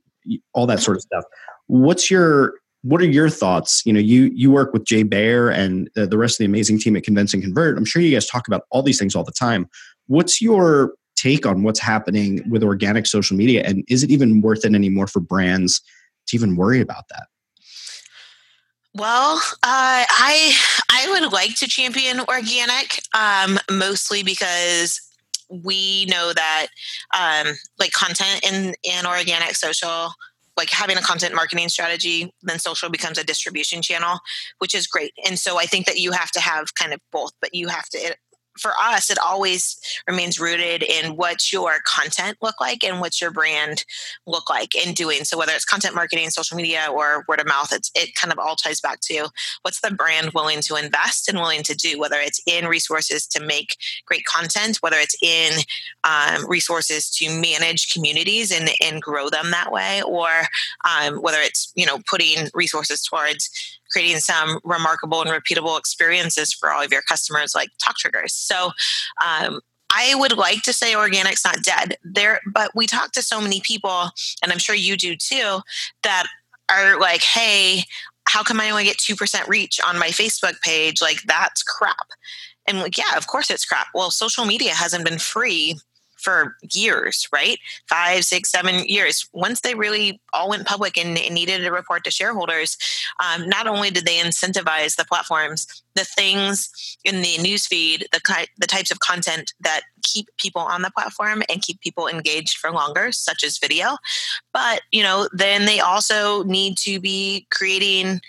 [0.54, 1.23] All that sort of stuff.
[1.67, 3.84] What's your what are your thoughts?
[3.86, 6.80] You know you you work with jay baer and uh, the rest of the amazing
[6.80, 7.78] team at convince and convert.
[7.78, 9.67] I'm sure you guys talk about all these things all the time.
[10.08, 13.63] What's your take on what's happening with organic social media?
[13.65, 15.82] And is it even worth it anymore for brands
[16.28, 17.28] to even worry about that
[18.93, 20.54] well, uh, I
[20.91, 24.99] I would like to champion organic, um, mostly because
[25.49, 26.67] we know that
[27.17, 30.12] um, like content in in organic social
[30.58, 34.19] like having a content marketing strategy then social becomes a distribution channel
[34.60, 35.13] which is great.
[35.25, 37.88] And so i think that you have to have kind of both but you have
[37.89, 38.15] to
[38.60, 43.32] for us, it always remains rooted in what's your content look like and what's your
[43.32, 43.86] brand
[44.26, 45.24] look like in doing.
[45.24, 48.39] So whether it's content marketing, social media, or word of mouth, it's it kind of
[48.39, 49.30] all ties back to
[49.62, 53.41] what's the brand willing to invest and willing to do, whether it's in resources to
[53.41, 55.52] make great content, whether it's in
[56.04, 60.30] um, resources to manage communities and, and grow them that way, or
[60.88, 66.71] um, whether it's you know putting resources towards creating some remarkable and repeatable experiences for
[66.71, 68.71] all of your customers like talk triggers so
[69.25, 69.60] um,
[69.91, 73.60] I would like to say organic's not dead there, but we talk to so many
[73.62, 74.12] people,
[74.43, 75.62] and I'm sure you do too,
[76.04, 76.28] that
[76.71, 77.84] are like, hey,
[78.28, 81.02] how come I only get 2% reach on my Facebook page?
[81.02, 82.10] Like, that's crap.
[82.67, 83.88] And like, yeah, of course it's crap.
[83.95, 85.80] Well, social media hasn't been free
[86.19, 87.58] for years, right?
[87.88, 89.27] Five, six, seven years.
[89.34, 92.77] Once they really all went public and, and needed to report to shareholders,
[93.23, 98.67] um, not only did they incentivize the platforms, the things in the newsfeed, the the
[98.67, 103.12] types of content that keep people on the platform and keep people engaged for longer,
[103.12, 103.97] such as video,
[104.53, 108.21] but you know, then they also need to be creating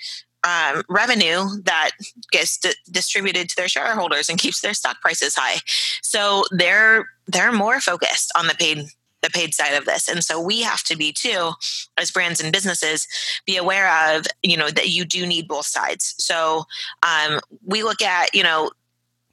[0.44, 1.90] um, revenue that
[2.31, 5.61] gets di- distributed to their shareholders and keeps their stock prices high.
[6.03, 8.87] So they're they're more focused on the paid
[9.22, 10.09] the paid side of this.
[10.09, 11.53] And so we have to be too
[11.98, 13.07] as brands and businesses
[13.46, 16.14] be aware of you know that you do need both sides.
[16.18, 16.64] So
[17.03, 18.70] um, we look at you know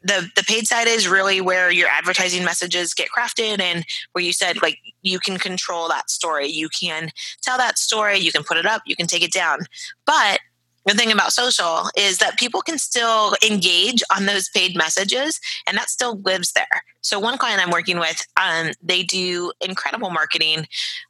[0.03, 4.33] the the paid side is really where your advertising messages get crafted and where you
[4.33, 6.47] said like you can control that story.
[6.47, 8.17] You can tell that story.
[8.17, 8.81] You can put it up.
[8.85, 9.59] You can take it down.
[10.05, 10.39] But
[10.87, 15.77] the thing about social is that people can still engage on those paid messages and
[15.77, 16.83] that still lives there.
[17.01, 20.67] So one client i'm working with um, they do incredible marketing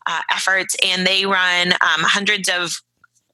[0.07, 2.81] uh, efforts and they run um, hundreds of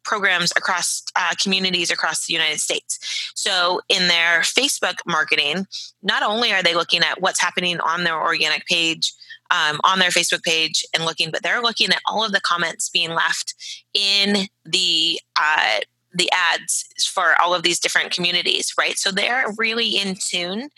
[0.03, 3.31] programs across uh, communities across the united states.
[3.35, 5.65] So in their facebook marketing
[6.01, 9.13] not only are they looking at what's happening on their organic page
[9.51, 12.89] um, on their Facebook page and looking, but they're looking at all of the comments
[12.89, 13.53] being left
[13.93, 15.81] in the uh,
[16.13, 18.97] the ads for all of these different communities, right?
[18.97, 20.69] So they're really in tune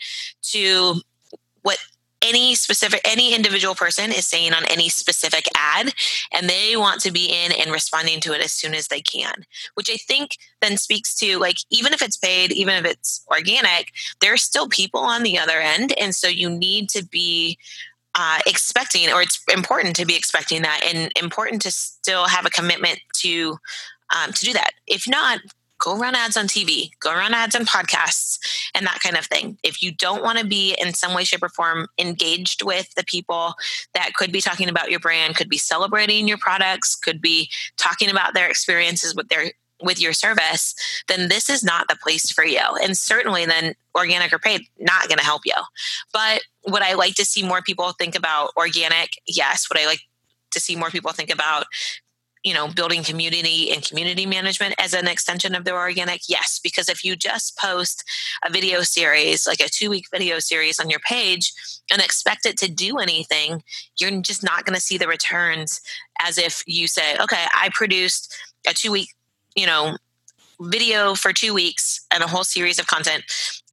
[0.52, 1.00] to
[1.62, 1.78] what
[2.22, 5.92] any specific any individual person is saying on any specific ad
[6.32, 9.44] and they want to be in and responding to it as soon as they can
[9.74, 13.92] which i think then speaks to like even if it's paid even if it's organic
[14.20, 17.58] there are still people on the other end and so you need to be
[18.18, 22.50] uh, expecting or it's important to be expecting that and important to still have a
[22.50, 23.58] commitment to
[24.14, 24.72] um, to do that.
[24.86, 25.40] If not,
[25.78, 28.38] go run ads on TV, go run ads on podcasts,
[28.74, 29.58] and that kind of thing.
[29.62, 33.04] If you don't want to be in some way, shape, or form engaged with the
[33.04, 33.54] people
[33.94, 38.10] that could be talking about your brand, could be celebrating your products, could be talking
[38.10, 40.74] about their experiences with their with your service,
[41.06, 42.62] then this is not the place for you.
[42.82, 45.52] And certainly then organic or paid, not going to help you.
[46.14, 49.20] But would I like to see more people think about organic?
[49.26, 49.68] Yes.
[49.68, 50.00] Would I like
[50.52, 51.66] to see more people think about
[52.46, 56.88] you know building community and community management as an extension of their organic yes because
[56.88, 58.04] if you just post
[58.44, 61.52] a video series like a two week video series on your page
[61.90, 63.62] and expect it to do anything
[63.98, 65.80] you're just not going to see the returns
[66.24, 68.32] as if you say okay i produced
[68.68, 69.08] a two week
[69.56, 69.96] you know
[70.60, 73.24] video for two weeks and a whole series of content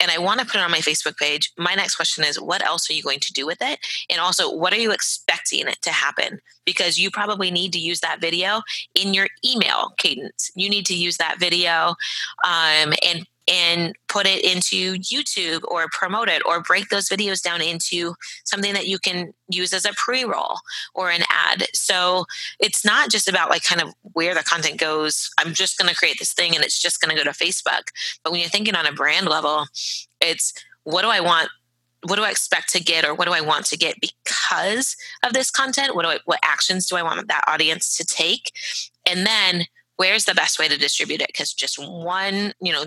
[0.04, 2.62] and I want to put it on my Facebook page, my next question is what
[2.62, 3.80] else are you going to do with it?
[4.10, 6.39] And also, what are you expecting it to happen?
[6.65, 8.62] Because you probably need to use that video
[8.96, 10.52] in your email cadence.
[10.56, 11.96] You need to use that video
[12.43, 17.62] um, and and put it into YouTube or promote it or break those videos down
[17.62, 20.58] into something that you can use as a pre roll
[20.93, 21.67] or an ad.
[21.73, 22.25] So
[22.60, 25.29] it's not just about like kind of where the content goes.
[25.39, 27.89] I'm just going to create this thing and it's just going to go to Facebook.
[28.23, 29.65] But when you're thinking on a brand level,
[30.21, 30.53] it's
[30.84, 31.49] what do I want
[32.06, 35.32] what do I expect to get or what do I want to get because of
[35.32, 35.95] this content?
[35.95, 38.51] What do I, what actions do I want that audience to take?
[39.10, 41.27] And then where's the best way to distribute it?
[41.27, 42.86] Because just one, you know,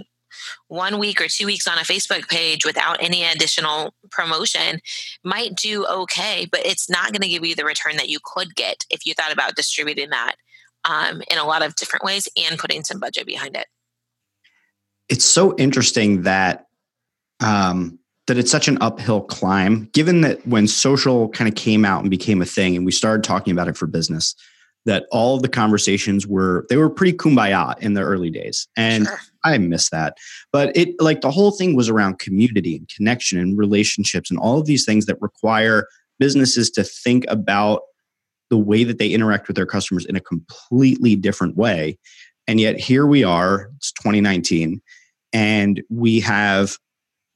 [0.68, 4.80] one week or two weeks on a Facebook page without any additional promotion
[5.24, 8.54] might do okay, but it's not going to give you the return that you could
[8.54, 10.36] get if you thought about distributing that
[10.84, 13.66] um, in a lot of different ways and putting some budget behind it.
[15.08, 16.66] It's so interesting that
[17.40, 22.00] um, that it's such an uphill climb, given that when social kind of came out
[22.00, 24.34] and became a thing, and we started talking about it for business,
[24.86, 29.06] that all of the conversations were they were pretty kumbaya in the early days, and
[29.06, 29.18] sure.
[29.44, 30.16] I miss that.
[30.52, 34.58] But it like the whole thing was around community and connection and relationships and all
[34.58, 35.86] of these things that require
[36.18, 37.82] businesses to think about
[38.48, 41.98] the way that they interact with their customers in a completely different way.
[42.46, 44.80] And yet here we are, it's 2019,
[45.32, 46.78] and we have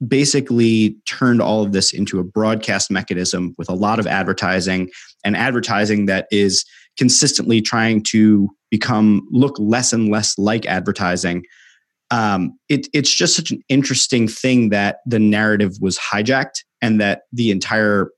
[0.07, 4.89] basically turned all of this into a broadcast mechanism with a lot of advertising
[5.25, 6.65] and advertising that is
[7.01, 11.43] consistently trying to become look less and less like advertising
[12.11, 17.23] um, it, it's just such an interesting thing that the narrative was hijacked and that
[17.33, 18.11] the entire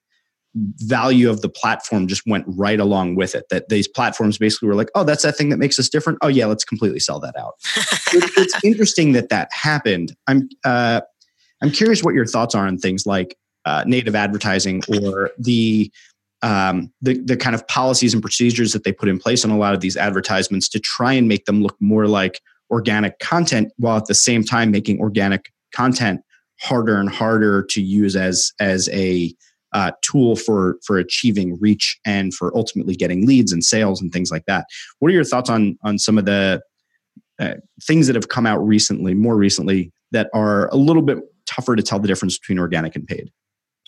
[0.54, 3.44] value of the platform just went right along with it.
[3.50, 6.18] That these platforms basically were like, oh, that's that thing that makes us different.
[6.22, 7.54] Oh, yeah, let's completely sell that out.
[8.12, 10.14] it, it's interesting that that happened.
[10.26, 11.02] I'm, uh,
[11.62, 15.90] I'm curious what your thoughts are on things like uh, native advertising or the
[16.42, 19.58] um, the the kind of policies and procedures that they put in place on a
[19.58, 23.96] lot of these advertisements to try and make them look more like organic content while
[23.96, 26.20] at the same time making organic content
[26.60, 29.32] harder and harder to use as as a
[29.72, 34.30] uh, tool for for achieving reach and for ultimately getting leads and sales and things
[34.30, 34.66] like that.
[34.98, 36.60] What are your thoughts on on some of the
[37.38, 41.76] uh, things that have come out recently, more recently, that are a little bit tougher
[41.76, 43.30] to tell the difference between organic and paid?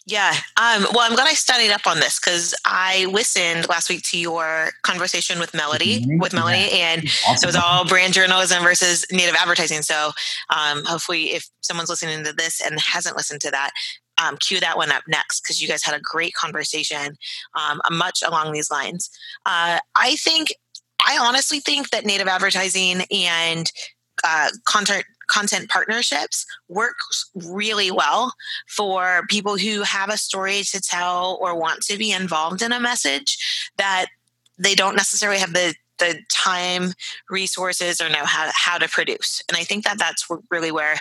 [0.07, 0.35] Yeah.
[0.61, 4.19] Um, well, I'm glad I studied up on this because I listened last week to
[4.19, 6.19] your conversation with Melody, mm-hmm.
[6.19, 7.37] with Melody, and awesome.
[7.43, 9.81] it was all brand journalism versus native advertising.
[9.81, 10.11] So
[10.55, 13.71] um, hopefully, if someone's listening to this and hasn't listened to that,
[14.23, 17.17] um, cue that one up next because you guys had a great conversation,
[17.55, 19.09] um, much along these lines.
[19.47, 20.53] Uh, I think,
[21.07, 23.73] I honestly think that native advertising and
[24.23, 28.35] uh, content content partnerships works really well
[28.69, 32.81] for people who have a story to tell or want to be involved in a
[32.81, 34.07] message that
[34.59, 36.93] they don't necessarily have the the time
[37.31, 39.41] resources or know how, how to produce.
[39.49, 40.99] And i think that that's really where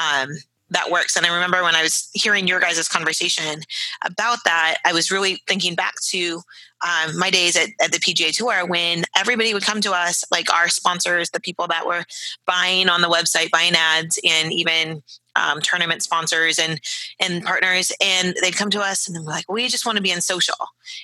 [0.00, 0.28] um,
[0.70, 1.16] that works.
[1.16, 3.62] And I remember when I was hearing your guys' conversation
[4.04, 6.40] about that, I was really thinking back to
[6.84, 10.52] um, my days at, at, the PGA Tour when everybody would come to us, like
[10.52, 12.04] our sponsors, the people that were
[12.46, 15.02] buying on the website, buying ads, and even
[15.36, 16.80] um, tournament sponsors and
[17.18, 20.10] and partners, and they'd come to us and they're like, "We just want to be
[20.10, 20.56] in social."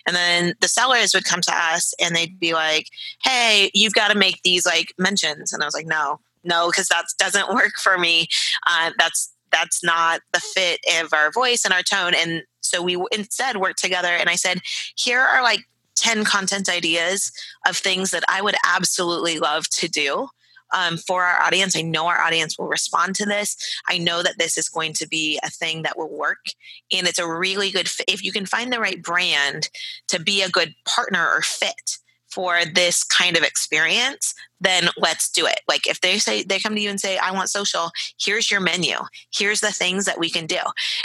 [0.07, 2.88] And then the sellers would come to us and they'd be like,
[3.22, 6.88] "Hey, you've got to make these like mentions," and I was like, "No." No, because
[6.88, 8.26] that doesn't work for me.
[8.68, 12.14] Uh, that's that's not the fit of our voice and our tone.
[12.14, 14.61] And so we instead worked together and I said,
[14.96, 15.61] here are like
[15.96, 17.32] 10 content ideas
[17.68, 20.28] of things that I would absolutely love to do.
[20.74, 21.76] Um, for our audience.
[21.76, 23.59] I know our audience will respond to this.
[23.88, 26.46] I know that this is going to be a thing that will work.
[26.90, 28.07] And it's a really good fit.
[28.09, 29.68] If you can find the right brand
[30.09, 31.98] to be a good partner or fit
[32.33, 35.61] for this kind of experience, then let's do it.
[35.68, 38.61] Like if they say they come to you and say, I want social, here's your
[38.61, 38.97] menu.
[39.33, 40.59] Here's the things that we can do.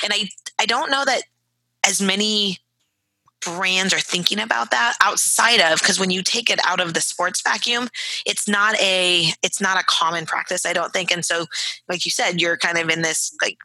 [0.03, 1.23] And I I don't know that
[1.85, 2.59] as many
[3.45, 7.01] brands are thinking about that outside of because when you take it out of the
[7.01, 7.87] sports vacuum
[8.25, 11.45] it's not a it's not a common practice i don't think and so
[11.87, 13.57] like you said you're kind of in this like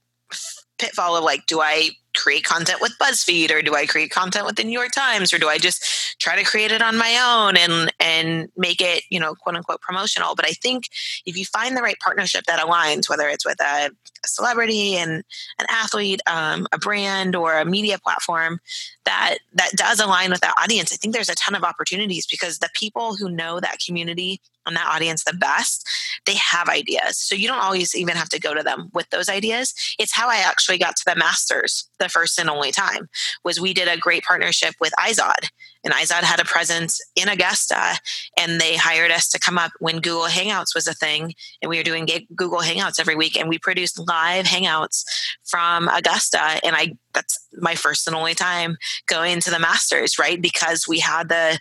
[0.78, 4.56] pitfall of like do i create content with BuzzFeed or do I create content with
[4.56, 7.56] the New York Times or do I just try to create it on my own
[7.56, 10.34] and and make it, you know, quote unquote promotional.
[10.34, 10.88] But I think
[11.26, 13.90] if you find the right partnership that aligns, whether it's with a,
[14.24, 15.24] a celebrity and
[15.58, 18.60] an athlete, um, a brand or a media platform
[19.04, 22.58] that that does align with that audience, I think there's a ton of opportunities because
[22.58, 25.88] the people who know that community and that audience the best,
[26.26, 27.18] they have ideas.
[27.18, 29.74] So you don't always even have to go to them with those ideas.
[29.98, 33.08] It's how I actually got to the masters the first and only time
[33.44, 35.48] was we did a great partnership with Izod
[35.84, 37.98] and Izod had a presence in Augusta
[38.36, 41.76] and they hired us to come up when Google Hangouts was a thing and we
[41.76, 45.04] were doing Google Hangouts every week and we produced live Hangouts
[45.44, 50.40] from Augusta and I that's my first and only time going to the masters right
[50.40, 51.58] because we had the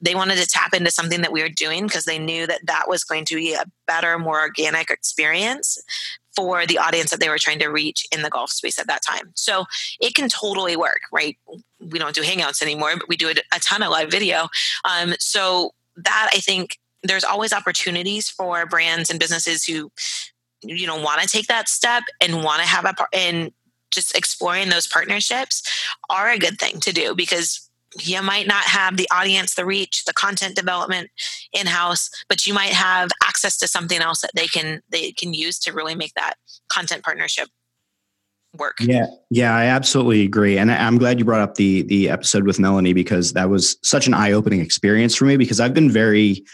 [0.00, 2.88] they wanted to tap into something that we were doing because they knew that that
[2.88, 5.78] was going to be a better more organic experience
[6.34, 9.02] for the audience that they were trying to reach in the golf space at that
[9.04, 9.32] time.
[9.34, 9.64] So
[10.00, 11.36] it can totally work, right?
[11.80, 14.48] We don't do Hangouts anymore, but we do a ton of live video.
[14.84, 19.90] Um, so that I think there's always opportunities for brands and businesses who
[20.62, 23.50] you know want to take that step and want to have a part and
[23.90, 25.62] just exploring those partnerships
[26.08, 30.04] are a good thing to do because you might not have the audience, the reach,
[30.04, 31.10] the content development
[31.52, 35.34] in house, but you might have access to something else that they can they can
[35.34, 36.34] use to really make that
[36.68, 37.48] content partnership
[38.56, 38.76] work.
[38.80, 42.58] Yeah, yeah, I absolutely agree, and I'm glad you brought up the the episode with
[42.58, 46.44] Melanie because that was such an eye opening experience for me because I've been very,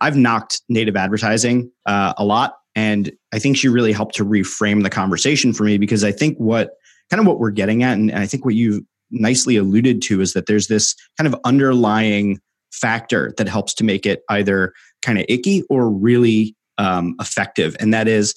[0.00, 4.82] I've knocked native advertising uh, a lot, and I think she really helped to reframe
[4.82, 6.70] the conversation for me because I think what
[7.10, 10.32] kind of what we're getting at, and I think what you nicely alluded to is
[10.34, 12.38] that there's this kind of underlying
[12.72, 17.92] factor that helps to make it either kind of icky or really um, effective, and
[17.92, 18.34] that is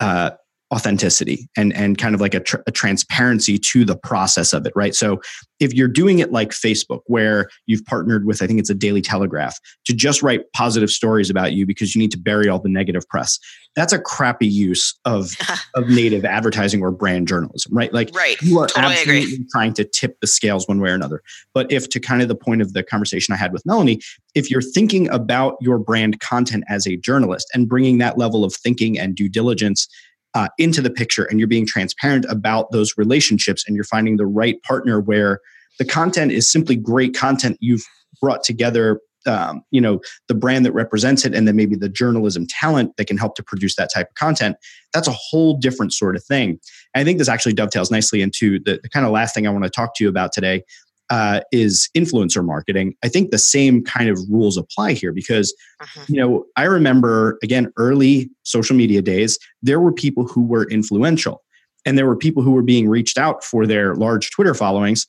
[0.00, 0.30] uh,
[0.72, 4.72] authenticity and and kind of like a, tr- a, transparency to the process of it
[4.76, 4.94] right?
[4.94, 5.20] So
[5.60, 9.02] if you're doing it like facebook where you've partnered with i think it's a daily
[9.02, 12.68] telegraph to just write positive stories about you because you need to bury all the
[12.68, 13.38] negative press
[13.76, 15.32] that's a crappy use of
[15.74, 17.92] of native advertising or brand journalism right?
[17.92, 18.40] Like right.
[18.42, 19.46] you are totally absolutely agree.
[19.52, 21.22] trying to tip the scales one way or another.
[21.54, 24.00] But if to kind of the point of the conversation i had with melanie
[24.34, 28.54] if you're thinking about your brand content as a journalist and bringing that level of
[28.54, 29.86] thinking and due diligence
[30.34, 34.26] uh, into the picture and you're being transparent about those relationships and you're finding the
[34.26, 35.40] right partner where
[35.78, 37.84] the content is simply great content you've
[38.20, 42.46] brought together um, you know the brand that represents it and then maybe the journalism
[42.46, 44.56] talent that can help to produce that type of content
[44.94, 46.58] that's a whole different sort of thing.
[46.94, 49.50] And i think this actually dovetails nicely into the, the kind of last thing i
[49.50, 50.62] want to talk to you about today
[51.10, 52.94] uh, is influencer marketing.
[53.02, 56.04] I think the same kind of rules apply here because, uh-huh.
[56.08, 61.42] you know, I remember again, early social media days, there were people who were influential
[61.84, 65.06] and there were people who were being reached out for their large Twitter followings.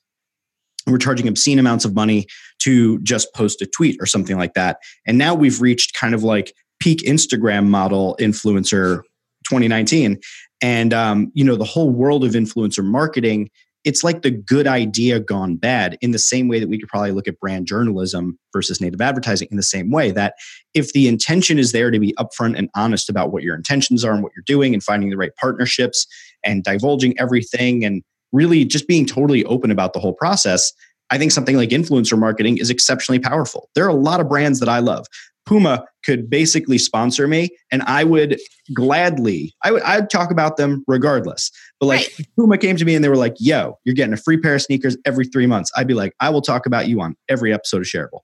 [0.88, 2.26] We're charging obscene amounts of money
[2.60, 4.78] to just post a tweet or something like that.
[5.06, 9.02] And now we've reached kind of like peak Instagram model influencer
[9.48, 10.20] 2019.
[10.64, 13.50] And, um, you know, the whole world of influencer marketing
[13.84, 17.12] it's like the good idea gone bad in the same way that we could probably
[17.12, 20.36] look at brand journalism versus native advertising in the same way that
[20.74, 24.14] if the intention is there to be upfront and honest about what your intentions are
[24.14, 26.06] and what you're doing and finding the right partnerships
[26.44, 30.72] and divulging everything and really just being totally open about the whole process
[31.10, 33.70] i think something like influencer marketing is exceptionally powerful.
[33.76, 35.08] There are a lot of brands that i love
[35.46, 38.40] Puma could basically sponsor me and I would
[38.74, 41.52] gladly, I would I'd talk about them regardless.
[41.80, 42.28] But like right.
[42.36, 44.62] Puma came to me and they were like, yo, you're getting a free pair of
[44.62, 45.72] sneakers every three months.
[45.76, 48.22] I'd be like, I will talk about you on every episode of Shareable.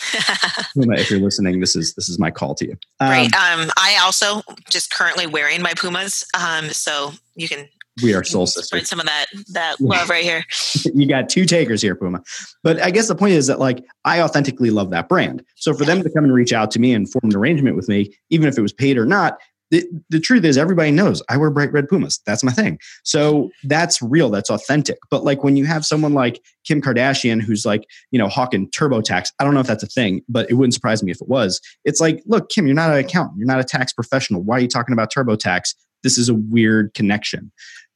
[0.74, 2.76] Puma, if you're listening, this is this is my call to you.
[3.00, 3.34] Um, right.
[3.34, 6.24] Um, I also just currently wearing my Pumas.
[6.38, 7.68] Um, so you can
[8.02, 8.88] we are soul sisters.
[8.88, 10.44] Some of that that love right here.
[10.94, 12.22] you got two takers here, Puma.
[12.62, 15.44] But I guess the point is that like I authentically love that brand.
[15.56, 17.88] So for them to come and reach out to me and form an arrangement with
[17.88, 19.38] me, even if it was paid or not,
[19.70, 22.20] the, the truth is everybody knows I wear bright red Pumas.
[22.26, 22.78] That's my thing.
[23.04, 24.30] So that's real.
[24.30, 24.98] That's authentic.
[25.10, 29.28] But like when you have someone like Kim Kardashian who's like, you know, hawking TurboTax,
[29.38, 31.60] I don't know if that's a thing, but it wouldn't surprise me if it was.
[31.84, 33.38] It's like, look, Kim, you're not an accountant.
[33.38, 34.42] You're not a tax professional.
[34.42, 35.74] Why are you talking about TurboTax?
[36.02, 37.52] This is a weird connection.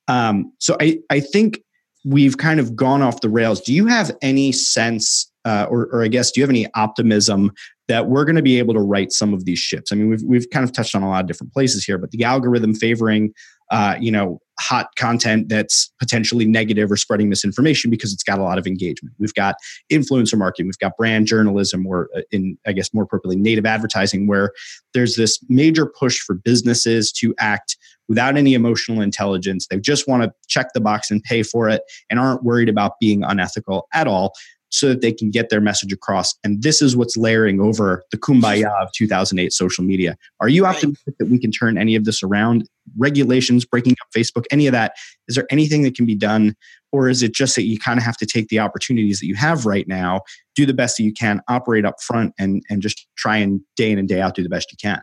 [0.08, 1.60] Um, so I, I think
[2.04, 3.60] we've kind of gone off the rails.
[3.60, 7.52] Do you have any sense uh, or, or I guess, do you have any optimism
[7.88, 9.92] that we're going to be able to write some of these ships?
[9.92, 12.10] I mean, we've we've kind of touched on a lot of different places here, but
[12.12, 13.32] the algorithm favoring,
[13.70, 18.42] uh, you know, hot content that's potentially negative or spreading misinformation because it's got a
[18.42, 19.14] lot of engagement.
[19.18, 19.56] We've got
[19.92, 24.26] influencer marketing, we've got brand journalism, or uh, in I guess more appropriately, native advertising,
[24.26, 24.52] where
[24.94, 27.76] there's this major push for businesses to act
[28.08, 29.66] without any emotional intelligence.
[29.68, 32.98] They just want to check the box and pay for it and aren't worried about
[33.00, 34.34] being unethical at all
[34.74, 36.34] so that they can get their message across.
[36.42, 40.16] And this is what's layering over the kumbaya of 2008 social media.
[40.40, 42.68] Are you optimistic that we can turn any of this around?
[42.98, 44.94] Regulations, breaking up Facebook, any of that?
[45.28, 46.56] Is there anything that can be done?
[46.90, 49.36] Or is it just that you kind of have to take the opportunities that you
[49.36, 50.22] have right now,
[50.56, 53.92] do the best that you can, operate up front, and, and just try and day
[53.92, 55.02] in and day out do the best you can?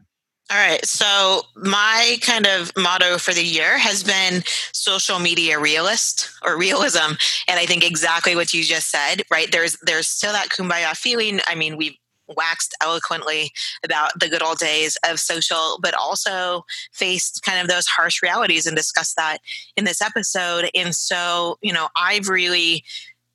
[0.51, 0.85] All right.
[0.85, 4.43] So my kind of motto for the year has been
[4.73, 7.13] social media realist or realism.
[7.47, 9.49] And I think exactly what you just said, right?
[9.49, 11.39] There's there's still that kumbaya feeling.
[11.47, 11.95] I mean, we've
[12.27, 13.51] waxed eloquently
[13.83, 18.65] about the good old days of social, but also faced kind of those harsh realities
[18.65, 19.37] and discussed that
[19.77, 20.69] in this episode.
[20.75, 22.83] And so, you know, I've really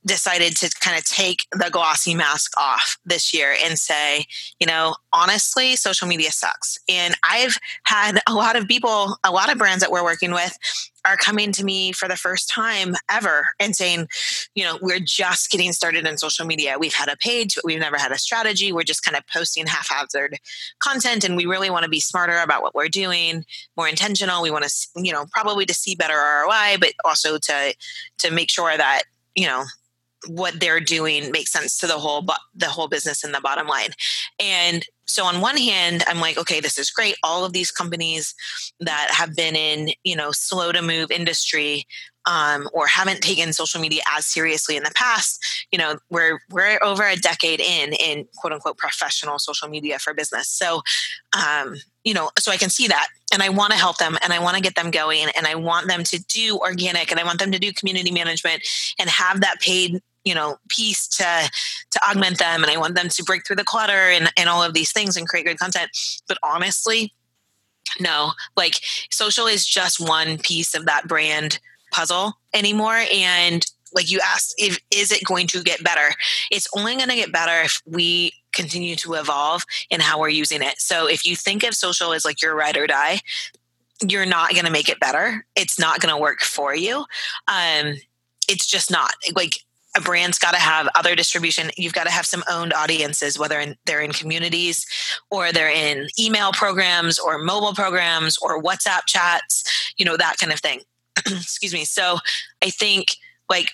[0.06, 4.24] decided to kind of take the glossy mask off this year and say,
[4.60, 6.78] you know, honestly, social media sucks.
[6.88, 10.56] And I've had a lot of people, a lot of brands that we're working with
[11.06, 14.08] are coming to me for the first time ever and saying,
[14.54, 16.76] you know, we're just getting started in social media.
[16.78, 18.72] We've had a page, but we've never had a strategy.
[18.72, 20.38] We're just kind of posting haphazard
[20.80, 23.44] content and we really want to be smarter about what we're doing,
[23.76, 24.42] more intentional.
[24.42, 27.74] We want to, you know, probably to see better ROI, but also to
[28.18, 29.02] to make sure that,
[29.34, 29.64] you know,
[30.28, 33.90] what they're doing makes sense to the whole the whole business and the bottom line.
[34.40, 37.16] And so on one hand i'm like okay this is great.
[37.22, 38.34] All of these companies
[38.80, 41.84] that have been in you know slow to move industry
[42.28, 46.78] um, or haven't taken social media as seriously in the past you know we're we're
[46.82, 50.48] over a decade in in quote unquote professional social media for business.
[50.48, 50.82] So
[51.36, 54.32] um, you know so i can see that and i want to help them and
[54.32, 57.24] i want to get them going and i want them to do organic and i
[57.24, 58.66] want them to do community management
[58.98, 61.50] and have that paid you know piece to
[61.90, 64.62] to augment them and i want them to break through the clutter and, and all
[64.62, 65.90] of these things and create good content.
[66.28, 67.12] But honestly
[68.00, 68.32] no.
[68.56, 71.58] Like social is just one piece of that brand
[71.92, 73.64] puzzle anymore and
[73.94, 76.14] like you asked if is it going to get better?
[76.50, 80.62] It's only going to get better if we continue to evolve in how we're using
[80.62, 83.20] it so if you think of social as like your ride or die
[84.08, 87.04] you're not going to make it better it's not going to work for you
[87.48, 87.94] um
[88.48, 89.60] it's just not like
[89.96, 91.70] a brand's got to have other distribution.
[91.76, 94.86] You've got to have some owned audiences, whether in, they're in communities
[95.30, 100.52] or they're in email programs or mobile programs or WhatsApp chats, you know, that kind
[100.52, 100.80] of thing.
[101.26, 101.84] Excuse me.
[101.84, 102.18] So
[102.62, 103.08] I think
[103.48, 103.70] like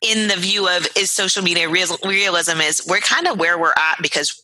[0.00, 3.72] in the view of is social media real, realism is we're kind of where we're
[3.72, 4.42] at because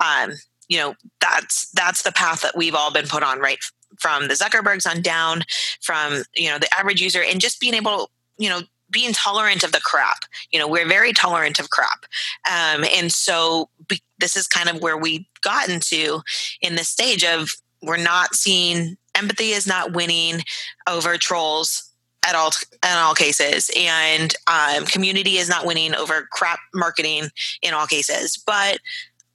[0.00, 0.32] um,
[0.68, 3.58] you know that's that's the path that we've all been put on right
[3.98, 5.42] from the zuckerbergs on down
[5.80, 8.06] from you know the average user and just being able to,
[8.38, 10.24] you know being tolerant of the crap.
[10.52, 12.04] You know, we're very tolerant of crap.
[12.48, 16.20] Um, and so be, this is kind of where we've gotten to
[16.60, 17.50] in this stage of
[17.82, 20.42] we're not seeing empathy is not winning
[20.88, 21.85] over trolls
[22.26, 22.50] at all
[22.84, 27.28] in all cases and um, community is not winning over crap marketing
[27.62, 28.78] in all cases but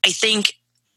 [0.06, 0.54] i think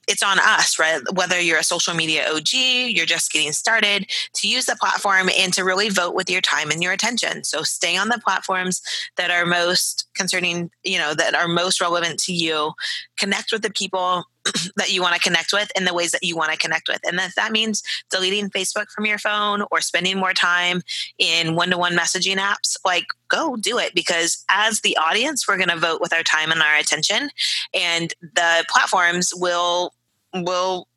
[0.08, 1.00] it's on us, right?
[1.12, 5.52] Whether you're a social media OG, you're just getting started, to use the platform and
[5.54, 7.44] to really vote with your time and your attention.
[7.44, 8.82] So stay on the platforms
[9.16, 12.72] that are most concerning, you know, that are most relevant to you.
[13.18, 14.24] Connect with the people
[14.76, 17.00] that you want to connect with in the ways that you want to connect with.
[17.06, 20.82] And if that means deleting Facebook from your phone or spending more time
[21.18, 25.56] in one to one messaging apps, like go do it because as the audience, we're
[25.56, 27.30] going to vote with our time and our attention.
[27.72, 29.92] And the platforms will
[30.34, 30.88] will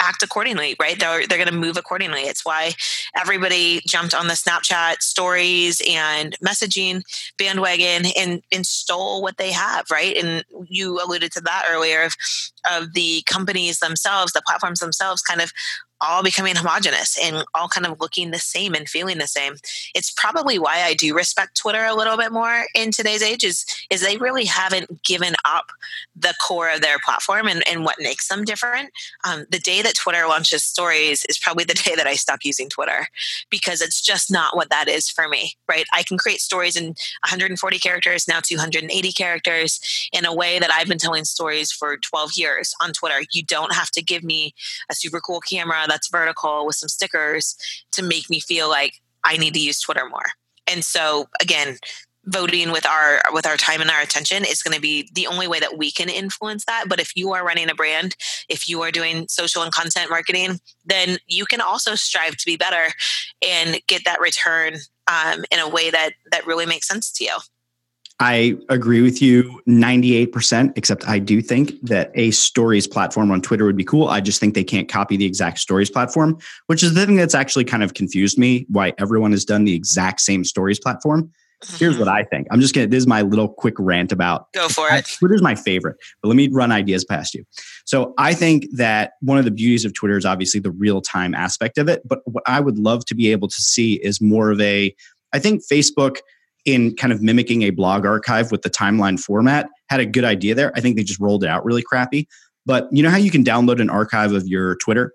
[0.00, 0.98] act accordingly, right?
[0.98, 2.22] They're, they're going to move accordingly.
[2.22, 2.72] It's why
[3.16, 7.02] everybody jumped on the Snapchat stories and messaging
[7.38, 10.16] bandwagon and, and stole what they have, right?
[10.16, 12.14] And you alluded to that earlier of,
[12.70, 15.52] of the companies themselves, the platforms themselves kind of
[16.00, 19.54] all becoming homogenous and all kind of looking the same and feeling the same.
[19.94, 23.64] It's probably why I do respect Twitter a little bit more in today's age is,
[23.90, 25.66] is they really haven't given up
[26.14, 28.90] the core of their platform and, and what makes them different.
[29.24, 32.68] Um, the day that Twitter launches stories is probably the day that I stop using
[32.68, 33.08] Twitter
[33.50, 35.86] because it's just not what that is for me, right?
[35.92, 39.80] I can create stories in 140 characters, now 280 characters
[40.12, 43.20] in a way that I've been telling stories for 12 years on Twitter.
[43.32, 44.54] You don't have to give me
[44.90, 47.56] a super cool camera that's vertical with some stickers
[47.92, 50.26] to make me feel like I need to use Twitter more.
[50.66, 51.78] And so again,
[52.26, 55.46] voting with our with our time and our attention is going to be the only
[55.46, 58.16] way that we can influence that but if you are running a brand
[58.48, 62.56] if you are doing social and content marketing then you can also strive to be
[62.56, 62.92] better
[63.46, 64.74] and get that return
[65.06, 67.36] um, in a way that that really makes sense to you
[68.18, 73.66] I agree with you 98%, except I do think that a stories platform on Twitter
[73.66, 74.08] would be cool.
[74.08, 77.34] I just think they can't copy the exact stories platform, which is the thing that's
[77.34, 81.30] actually kind of confused me why everyone has done the exact same stories platform.
[81.78, 82.16] Here's what mm-hmm.
[82.16, 82.46] I think.
[82.50, 82.86] I'm just gonna.
[82.86, 84.52] This is my little quick rant about.
[84.52, 85.06] Go for it.
[85.18, 87.44] Twitter's my favorite, but let me run ideas past you.
[87.86, 91.34] So I think that one of the beauties of Twitter is obviously the real time
[91.34, 92.06] aspect of it.
[92.06, 94.94] But what I would love to be able to see is more of a.
[95.32, 96.18] I think Facebook,
[96.66, 100.54] in kind of mimicking a blog archive with the timeline format, had a good idea
[100.54, 100.72] there.
[100.74, 102.28] I think they just rolled it out really crappy.
[102.66, 105.12] But you know how you can download an archive of your Twitter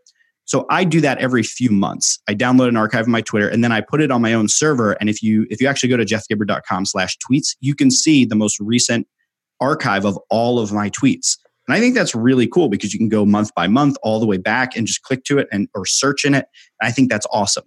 [0.51, 2.19] so I do that every few months.
[2.27, 4.49] I download an archive of my Twitter and then I put it on my own
[4.49, 4.93] server.
[4.93, 8.35] And if you if you actually go to jeffgibbard.com slash tweets, you can see the
[8.35, 9.07] most recent
[9.61, 11.37] archive of all of my tweets.
[11.67, 14.25] And I think that's really cool because you can go month by month all the
[14.25, 16.47] way back and just click to it and or search in it.
[16.81, 17.63] I think that's awesome.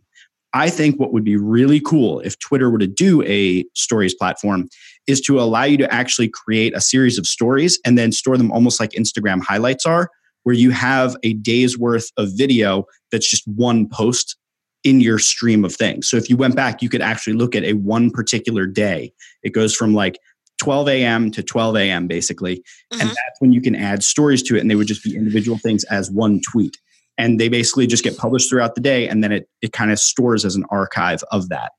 [0.54, 4.68] I think what would be really cool if Twitter were to do a stories platform
[5.08, 8.52] is to allow you to actually create a series of stories and then store them
[8.52, 10.08] almost like Instagram highlights are
[10.44, 14.36] where you have a day's worth of video that's just one post
[14.84, 16.08] in your stream of things.
[16.08, 19.12] So if you went back, you could actually look at a one particular day.
[19.42, 20.18] It goes from like
[20.60, 21.30] 12 a.m.
[21.32, 22.06] to 12 a.m.
[22.06, 22.56] basically.
[22.56, 23.00] Mm-hmm.
[23.00, 24.60] And that's when you can add stories to it.
[24.60, 26.76] And they would just be individual things as one tweet.
[27.16, 29.08] And they basically just get published throughout the day.
[29.08, 31.72] And then it, it kind of stores as an archive of that.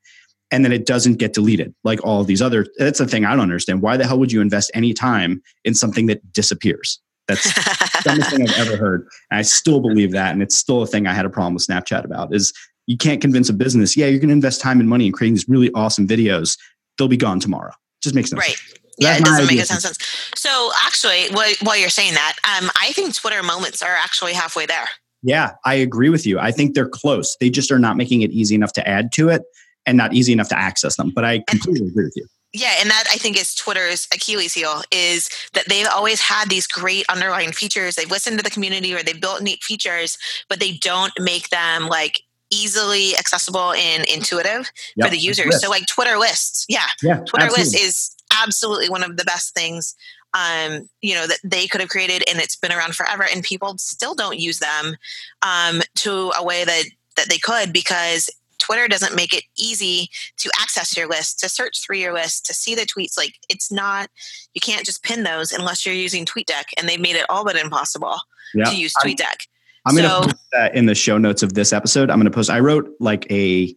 [0.51, 2.65] And then it doesn't get deleted like all of these other.
[2.77, 3.81] That's the thing I don't understand.
[3.81, 6.99] Why the hell would you invest any time in something that disappears?
[7.27, 9.07] That's the dumbest thing I've ever heard.
[9.31, 10.31] And I still believe that.
[10.31, 12.53] And it's still a thing I had a problem with Snapchat about is
[12.85, 15.33] you can't convince a business, yeah, you're going to invest time and money in creating
[15.33, 16.57] these really awesome videos.
[16.97, 17.71] They'll be gone tomorrow.
[17.71, 18.55] It just makes no right.
[18.55, 18.79] sense.
[18.97, 19.97] Yeah, it doesn't make a sense.
[20.35, 21.27] So actually,
[21.63, 24.87] while you're saying that, um, I think Twitter moments are actually halfway there.
[25.25, 26.39] Yeah, I agree with you.
[26.39, 27.35] I think they're close.
[27.39, 29.41] They just are not making it easy enough to add to it
[29.85, 31.11] and not easy enough to access them.
[31.13, 34.53] But I completely and, agree with you yeah and that i think is twitter's achilles
[34.53, 38.93] heel is that they've always had these great underlying features they've listened to the community
[38.93, 40.17] or they've built neat features
[40.49, 42.21] but they don't make them like
[42.51, 45.07] easily accessible and intuitive yep.
[45.07, 47.63] for the users so like twitter lists yeah, yeah twitter absolutely.
[47.63, 49.95] list is absolutely one of the best things
[50.35, 53.77] um, you know that they could have created and it's been around forever and people
[53.77, 54.97] still don't use them
[55.41, 56.83] um, to a way that
[57.15, 58.29] that they could because
[58.59, 62.53] Twitter doesn't make it easy to access your list, to search through your list, to
[62.53, 63.17] see the tweets.
[63.17, 64.09] Like it's not,
[64.53, 67.55] you can't just pin those unless you're using TweetDeck, and they've made it all but
[67.55, 68.15] impossible
[68.53, 68.65] yeah.
[68.65, 69.47] to use TweetDeck.
[69.85, 72.09] I'm, I'm so, going to put that in the show notes of this episode.
[72.09, 72.49] I'm going to post.
[72.49, 73.73] I wrote like a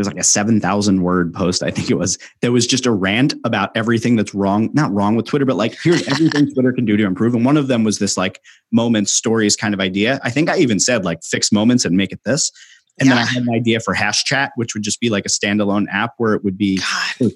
[0.00, 2.18] was like a 7,000 word post, I think it was.
[2.40, 5.78] There was just a rant about everything that's wrong, not wrong with Twitter, but like
[5.82, 7.34] here's everything Twitter can do to improve.
[7.34, 8.40] And one of them was this like
[8.72, 10.20] moments, stories kind of idea.
[10.22, 12.50] I think I even said like fix moments and make it this.
[13.00, 13.14] And yeah.
[13.14, 15.86] then I had an idea for Hash Chat, which would just be like a standalone
[15.90, 16.78] app where it would be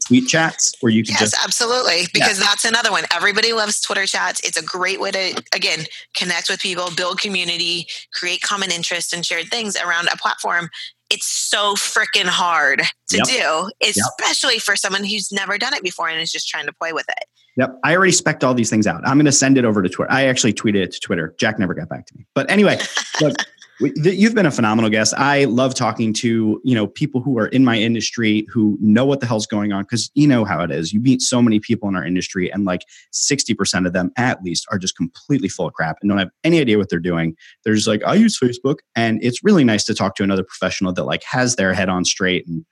[0.06, 1.36] tweet chats where you could yes, just.
[1.42, 2.06] absolutely.
[2.12, 2.46] Because yeah.
[2.46, 3.04] that's another one.
[3.14, 4.40] Everybody loves Twitter chats.
[4.40, 9.24] It's a great way to, again, connect with people, build community, create common interests and
[9.24, 10.68] shared things around a platform.
[11.14, 13.26] It's so freaking hard to yep.
[13.28, 14.62] do, especially yep.
[14.62, 17.24] for someone who's never done it before and is just trying to play with it.
[17.56, 17.78] Yep.
[17.84, 19.06] I already spec all these things out.
[19.06, 20.10] I'm going to send it over to Twitter.
[20.10, 21.32] I actually tweeted it to Twitter.
[21.38, 22.26] Jack never got back to me.
[22.34, 22.80] But anyway,
[23.20, 23.36] look,
[23.80, 25.14] You've been a phenomenal guest.
[25.16, 29.20] I love talking to you know people who are in my industry who know what
[29.20, 30.92] the hell's going on because you know how it is.
[30.92, 34.42] You meet so many people in our industry, and like sixty percent of them at
[34.42, 37.36] least are just completely full of crap and don't have any idea what they're doing.
[37.64, 40.92] They're just like, I use Facebook, and it's really nice to talk to another professional
[40.92, 42.46] that like has their head on straight.
[42.46, 42.64] And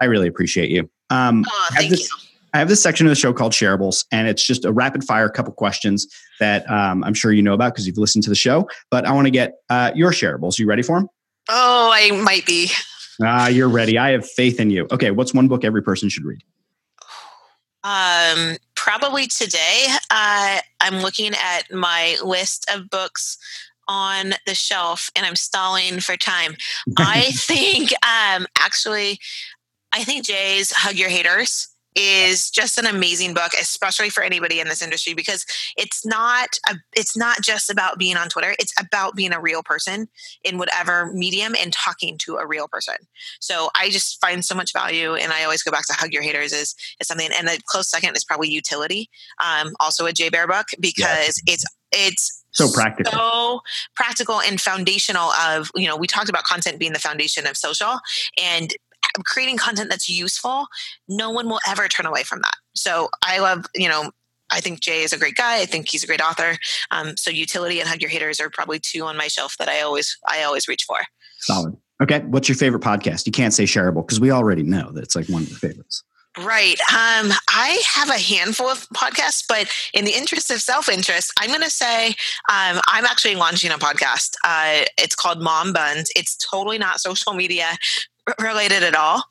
[0.00, 0.88] I really appreciate you.
[1.10, 4.28] Um, oh, thank this, you I have this section of the show called Shareables, and
[4.28, 6.06] it's just a rapid fire couple questions
[6.40, 8.68] that um, I'm sure you know about because you've listened to the show.
[8.90, 10.58] But I want to get uh, your Shareables.
[10.58, 11.08] You ready for them?
[11.48, 12.70] Oh, I might be.
[13.22, 13.98] Ah, you're ready.
[13.98, 14.86] I have faith in you.
[14.90, 16.42] Okay, what's one book every person should read?
[17.82, 19.86] Um, probably today.
[20.10, 23.38] Uh, I'm looking at my list of books
[23.88, 26.56] on the shelf, and I'm stalling for time.
[26.98, 29.18] I think, um, actually,
[29.92, 34.68] I think Jay's "Hug Your Haters." Is just an amazing book especially for anybody in
[34.68, 35.44] this industry because
[35.76, 39.62] it's not a, it's not just about being on twitter it's about being a real
[39.62, 40.08] person
[40.44, 42.96] in whatever medium and talking to a real person.
[43.40, 46.22] So i just find so much value and i always go back to hug your
[46.22, 49.08] haters is, is something and a close second is probably utility
[49.44, 53.12] um, also a Jay Baer book because it's it's so practical.
[53.12, 53.60] so
[53.94, 57.98] practical and foundational of you know we talked about content being the foundation of social
[58.42, 58.72] and
[59.24, 60.66] creating content that's useful,
[61.08, 62.56] no one will ever turn away from that.
[62.74, 64.10] So I love, you know,
[64.50, 65.60] I think Jay is a great guy.
[65.60, 66.56] I think he's a great author.
[66.90, 69.80] Um, so utility and hug your haters are probably two on my shelf that I
[69.80, 70.98] always I always reach for.
[71.38, 71.76] Solid.
[72.02, 73.26] Okay, what's your favorite podcast?
[73.26, 76.04] You can't say shareable because we already know that it's like one of your favorites.
[76.38, 76.78] Right.
[76.92, 81.48] Um, I have a handful of podcasts, but in the interest of self interest, I'm
[81.48, 84.34] going to say um, I'm actually launching a podcast.
[84.44, 86.10] Uh, it's called Mom Buns.
[86.14, 87.78] It's totally not social media
[88.40, 89.22] related at all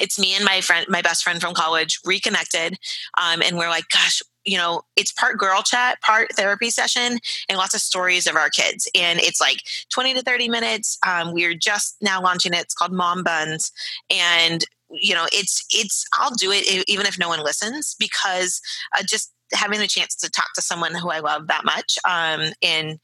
[0.00, 2.78] it's me and my friend my best friend from college reconnected
[3.20, 7.18] um, and we're like gosh you know, it's part girl chat, part therapy session,
[7.48, 8.90] and lots of stories of our kids.
[8.94, 9.58] And it's like
[9.92, 10.98] 20 to 30 minutes.
[11.06, 12.60] Um, we're just now launching it.
[12.60, 13.70] It's called Mom Buns.
[14.10, 18.62] And, you know, it's, it's, I'll do it even if no one listens because
[18.96, 22.52] uh, just having the chance to talk to someone who I love that much um,
[22.62, 22.98] and,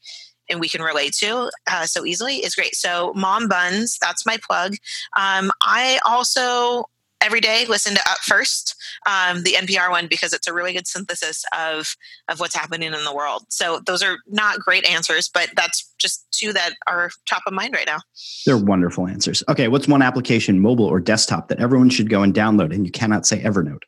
[0.49, 2.75] and we can relate to uh, so easily is great.
[2.75, 4.75] So, Mom Buns, that's my plug.
[5.17, 6.85] Um, I also
[7.21, 8.75] every day listen to Up First,
[9.07, 11.95] um, the NPR one, because it's a really good synthesis of
[12.29, 13.45] of what's happening in the world.
[13.49, 17.73] So those are not great answers, but that's just two that are top of mind
[17.73, 17.99] right now.
[18.45, 19.43] They're wonderful answers.
[19.49, 22.91] Okay, what's one application, mobile or desktop, that everyone should go and download, and you
[22.91, 23.83] cannot say Evernote?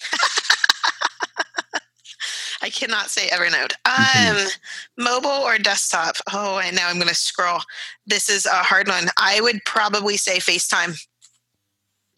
[2.62, 3.72] I cannot say Evernote.
[3.84, 4.46] Um,
[4.96, 6.16] mobile or desktop?
[6.32, 7.60] Oh, and now I'm going to scroll.
[8.06, 9.08] This is a hard one.
[9.18, 10.96] I would probably say FaceTime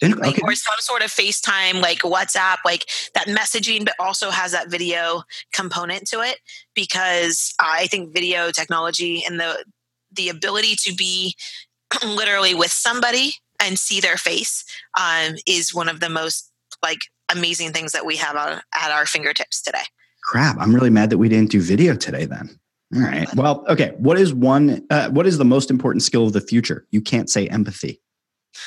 [0.03, 4.69] like, or some sort of FaceTime, like WhatsApp, like that messaging, but also has that
[4.69, 5.23] video
[5.53, 6.39] component to it.
[6.75, 9.65] Because I think video technology and the
[10.13, 11.35] the ability to be
[12.05, 14.65] literally with somebody and see their face
[14.99, 16.51] um, is one of the most
[16.83, 17.01] like
[17.35, 19.85] amazing things that we have at our fingertips today.
[20.25, 20.57] Crap!
[20.59, 22.25] I'm really mad that we didn't do video today.
[22.25, 22.59] Then.
[22.95, 23.33] All right.
[23.35, 23.93] Well, okay.
[23.99, 24.87] What is one?
[24.91, 26.87] Uh, what is the most important skill of the future?
[26.91, 28.01] You can't say empathy.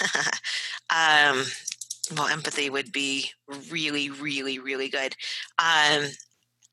[0.89, 1.43] Um,
[2.16, 3.32] well, empathy would be
[3.70, 5.16] really, really, really good.
[5.60, 6.05] Um,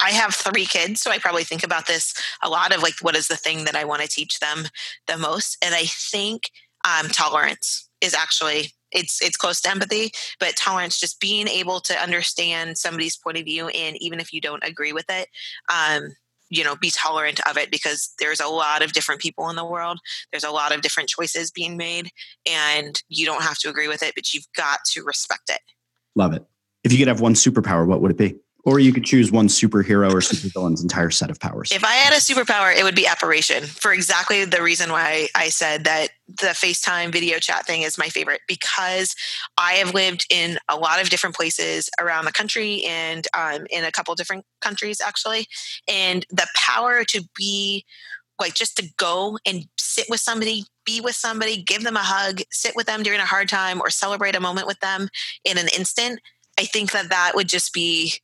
[0.00, 3.16] I have three kids, so I probably think about this a lot of like, what
[3.16, 4.66] is the thing that I want to teach them
[5.06, 5.56] the most?
[5.64, 6.50] And I think
[6.84, 11.94] um, tolerance is actually it's it's close to empathy, but tolerance, just being able to
[11.94, 15.28] understand somebody's point of view, and even if you don't agree with it,
[15.72, 16.14] um,
[16.50, 19.64] you know be tolerant of it because there's a lot of different people in the
[19.64, 19.98] world.
[20.30, 22.10] There's a lot of different choices being made
[22.50, 25.60] and you don't have to agree with it but you've got to respect it.
[26.14, 26.44] Love it.
[26.84, 29.48] If you could have one superpower what would it be or you could choose one
[29.48, 31.70] superhero or supervillain's entire set of powers.
[31.70, 35.50] If I had a superpower, it would be apparition for exactly the reason why I
[35.50, 39.14] said that the FaceTime video chat thing is my favorite because
[39.58, 43.84] I have lived in a lot of different places around the country and um, in
[43.84, 45.46] a couple different countries actually.
[45.86, 47.84] And the power to be
[48.40, 52.40] like just to go and sit with somebody, be with somebody, give them a hug,
[52.50, 55.08] sit with them during a hard time, or celebrate a moment with them
[55.44, 56.20] in an instant.
[56.58, 58.14] I think that that would just be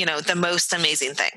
[0.00, 1.30] you know, the most amazing thing.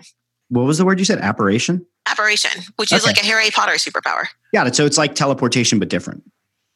[0.48, 1.20] What was the word you said?
[1.20, 1.86] Apparition?
[2.06, 4.28] Apparition, which is like a Harry Potter superpower.
[4.54, 6.24] Yeah, so it's like teleportation, but different.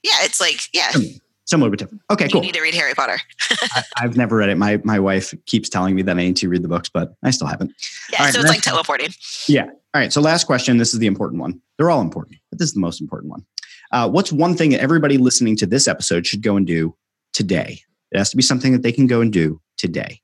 [0.03, 0.91] Yeah, it's like, yeah.
[1.45, 2.01] Similar, but different.
[2.11, 2.41] Okay, cool.
[2.41, 3.17] You need to read Harry Potter.
[3.97, 4.57] I, have never read it.
[4.57, 7.31] My my wife keeps telling me that I need to read the books, but I
[7.31, 7.71] still haven't.
[8.11, 9.11] Yeah, right, so it's like teleporting.
[9.47, 9.67] Yeah.
[9.67, 10.11] All right.
[10.11, 10.75] So last question.
[10.77, 11.61] This is the important one.
[11.77, 13.45] They're all important, but this is the most important one.
[13.93, 16.93] Uh, what's one thing that everybody listening to this episode should go and do
[17.31, 17.79] today?
[18.11, 20.21] It has to be something that they can go and do today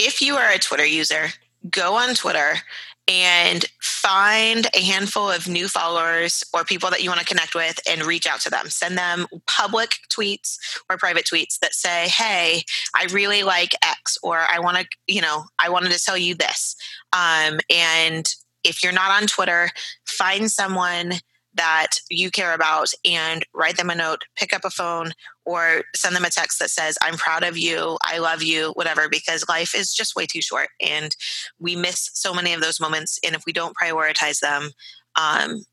[0.00, 1.28] if you are a Twitter user,
[1.70, 2.54] go on Twitter
[3.06, 7.78] and find a handful of new followers or people that you want to connect with
[7.88, 8.70] and reach out to them.
[8.70, 10.56] Send them public tweets
[10.88, 12.62] or private tweets that say, Hey,
[12.94, 16.34] I really like X, or I want to, you know, I wanted to tell you
[16.34, 16.76] this.
[17.12, 18.26] Um, and
[18.64, 19.70] if you're not on Twitter,
[20.06, 21.14] find someone
[21.54, 25.12] that you care about and write them a note, pick up a phone,
[25.50, 29.08] or send them a text that says, I'm proud of you, I love you, whatever,
[29.08, 30.68] because life is just way too short.
[30.80, 31.14] And
[31.58, 33.18] we miss so many of those moments.
[33.24, 34.70] And if we don't prioritize them,
[35.20, 35.64] um,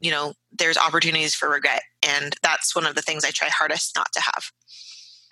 [0.00, 1.82] you know, there's opportunities for regret.
[2.02, 4.50] And that's one of the things I try hardest not to have.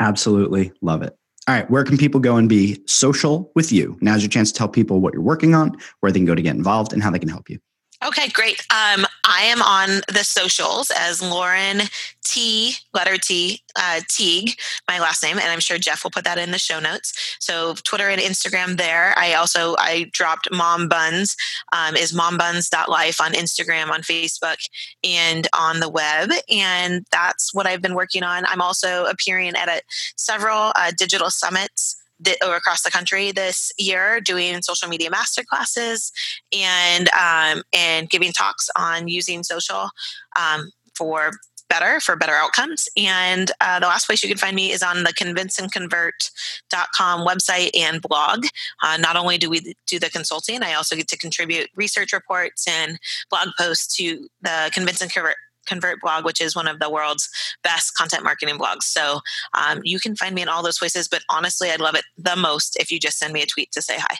[0.01, 1.17] Absolutely love it.
[1.49, 3.97] All right, where can people go and be social with you?
[4.03, 6.43] Now's your chance to tell people what you're working on, where they can go to
[6.43, 7.59] get involved, and how they can help you.
[8.07, 8.61] Okay, great.
[8.71, 11.81] Um, I am on the socials as Lauren
[12.25, 16.39] T, letter T, uh, Teague, my last name, and I'm sure Jeff will put that
[16.39, 17.37] in the show notes.
[17.41, 19.15] So Twitter and Instagram there.
[19.19, 21.35] I also I dropped Mom Buns
[21.73, 24.59] um, is mombuns.life on Instagram, on Facebook,
[25.03, 28.45] and on the web, and that's what I've been working on.
[28.47, 29.83] I'm also appearing at a,
[30.17, 31.98] several uh, digital summits
[32.47, 36.12] or across the country this year doing social media master classes
[36.57, 39.91] and um, and giving talks on using social
[40.39, 41.33] um, for
[41.69, 42.89] better for better outcomes.
[42.97, 48.03] And uh, the last place you can find me is on the convinceandconvert.com website and
[48.03, 48.47] blog.
[48.83, 52.66] Uh, not only do we do the consulting, I also get to contribute research reports
[52.66, 52.99] and
[53.31, 55.37] blog posts to the Convince and Convert
[55.69, 57.29] Convert blog, which is one of the world's
[57.62, 58.83] best content marketing blogs.
[58.83, 59.21] So
[59.55, 61.09] um, you can find me in all those places.
[61.09, 63.83] But honestly, I'd love it the most if you just send me a tweet to
[63.83, 64.19] say hi.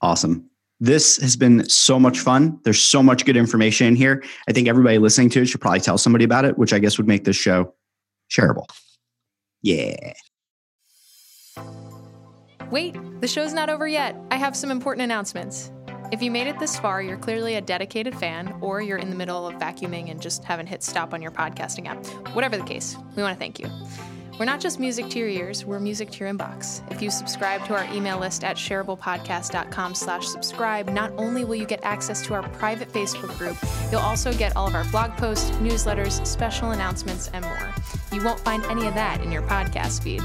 [0.00, 0.48] Awesome.
[0.82, 2.58] This has been so much fun.
[2.64, 4.24] There's so much good information in here.
[4.48, 6.96] I think everybody listening to it should probably tell somebody about it, which I guess
[6.96, 7.74] would make this show
[8.30, 8.64] shareable.
[9.62, 10.14] Yeah.
[12.70, 14.16] Wait, the show's not over yet.
[14.30, 15.70] I have some important announcements.
[16.12, 19.16] If you made it this far, you're clearly a dedicated fan, or you're in the
[19.16, 22.04] middle of vacuuming and just haven't hit stop on your podcasting app.
[22.34, 23.68] Whatever the case, we want to thank you.
[24.40, 26.80] We're not just music to your ears, we're music to your inbox.
[26.90, 31.66] If you subscribe to our email list at shareablepodcast.com slash subscribe, not only will you
[31.66, 33.58] get access to our private Facebook group,
[33.92, 37.74] you'll also get all of our blog posts, newsletters, special announcements, and more.
[38.14, 40.22] You won't find any of that in your podcast feed.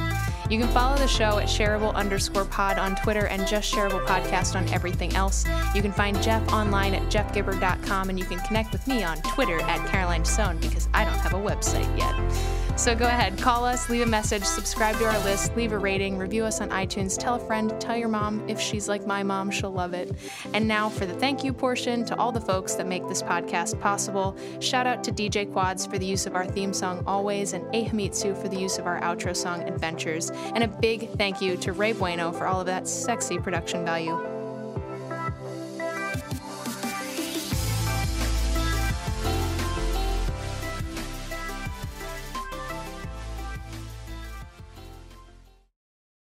[0.49, 4.55] You can follow the show at shareable underscore pod on Twitter and just shareable podcast
[4.55, 5.43] on everything else.
[5.75, 9.59] You can find Jeff online at jeffgibbard.com and you can connect with me on Twitter
[9.59, 12.64] at Caroline Stone because I don't have a website yet.
[12.77, 16.17] So go ahead, call us, leave a message, subscribe to our list, leave a rating,
[16.17, 18.47] review us on iTunes, tell a friend, tell your mom.
[18.49, 20.11] If she's like my mom, she'll love it.
[20.53, 23.79] And now for the thank you portion to all the folks that make this podcast
[23.79, 24.35] possible.
[24.59, 27.85] Shout out to DJ Quads for the use of our theme song Always and A
[27.85, 30.29] Himitsu for the use of our outro song Adventures.
[30.53, 34.34] And a big thank you to Ray Bueno for all of that sexy production value.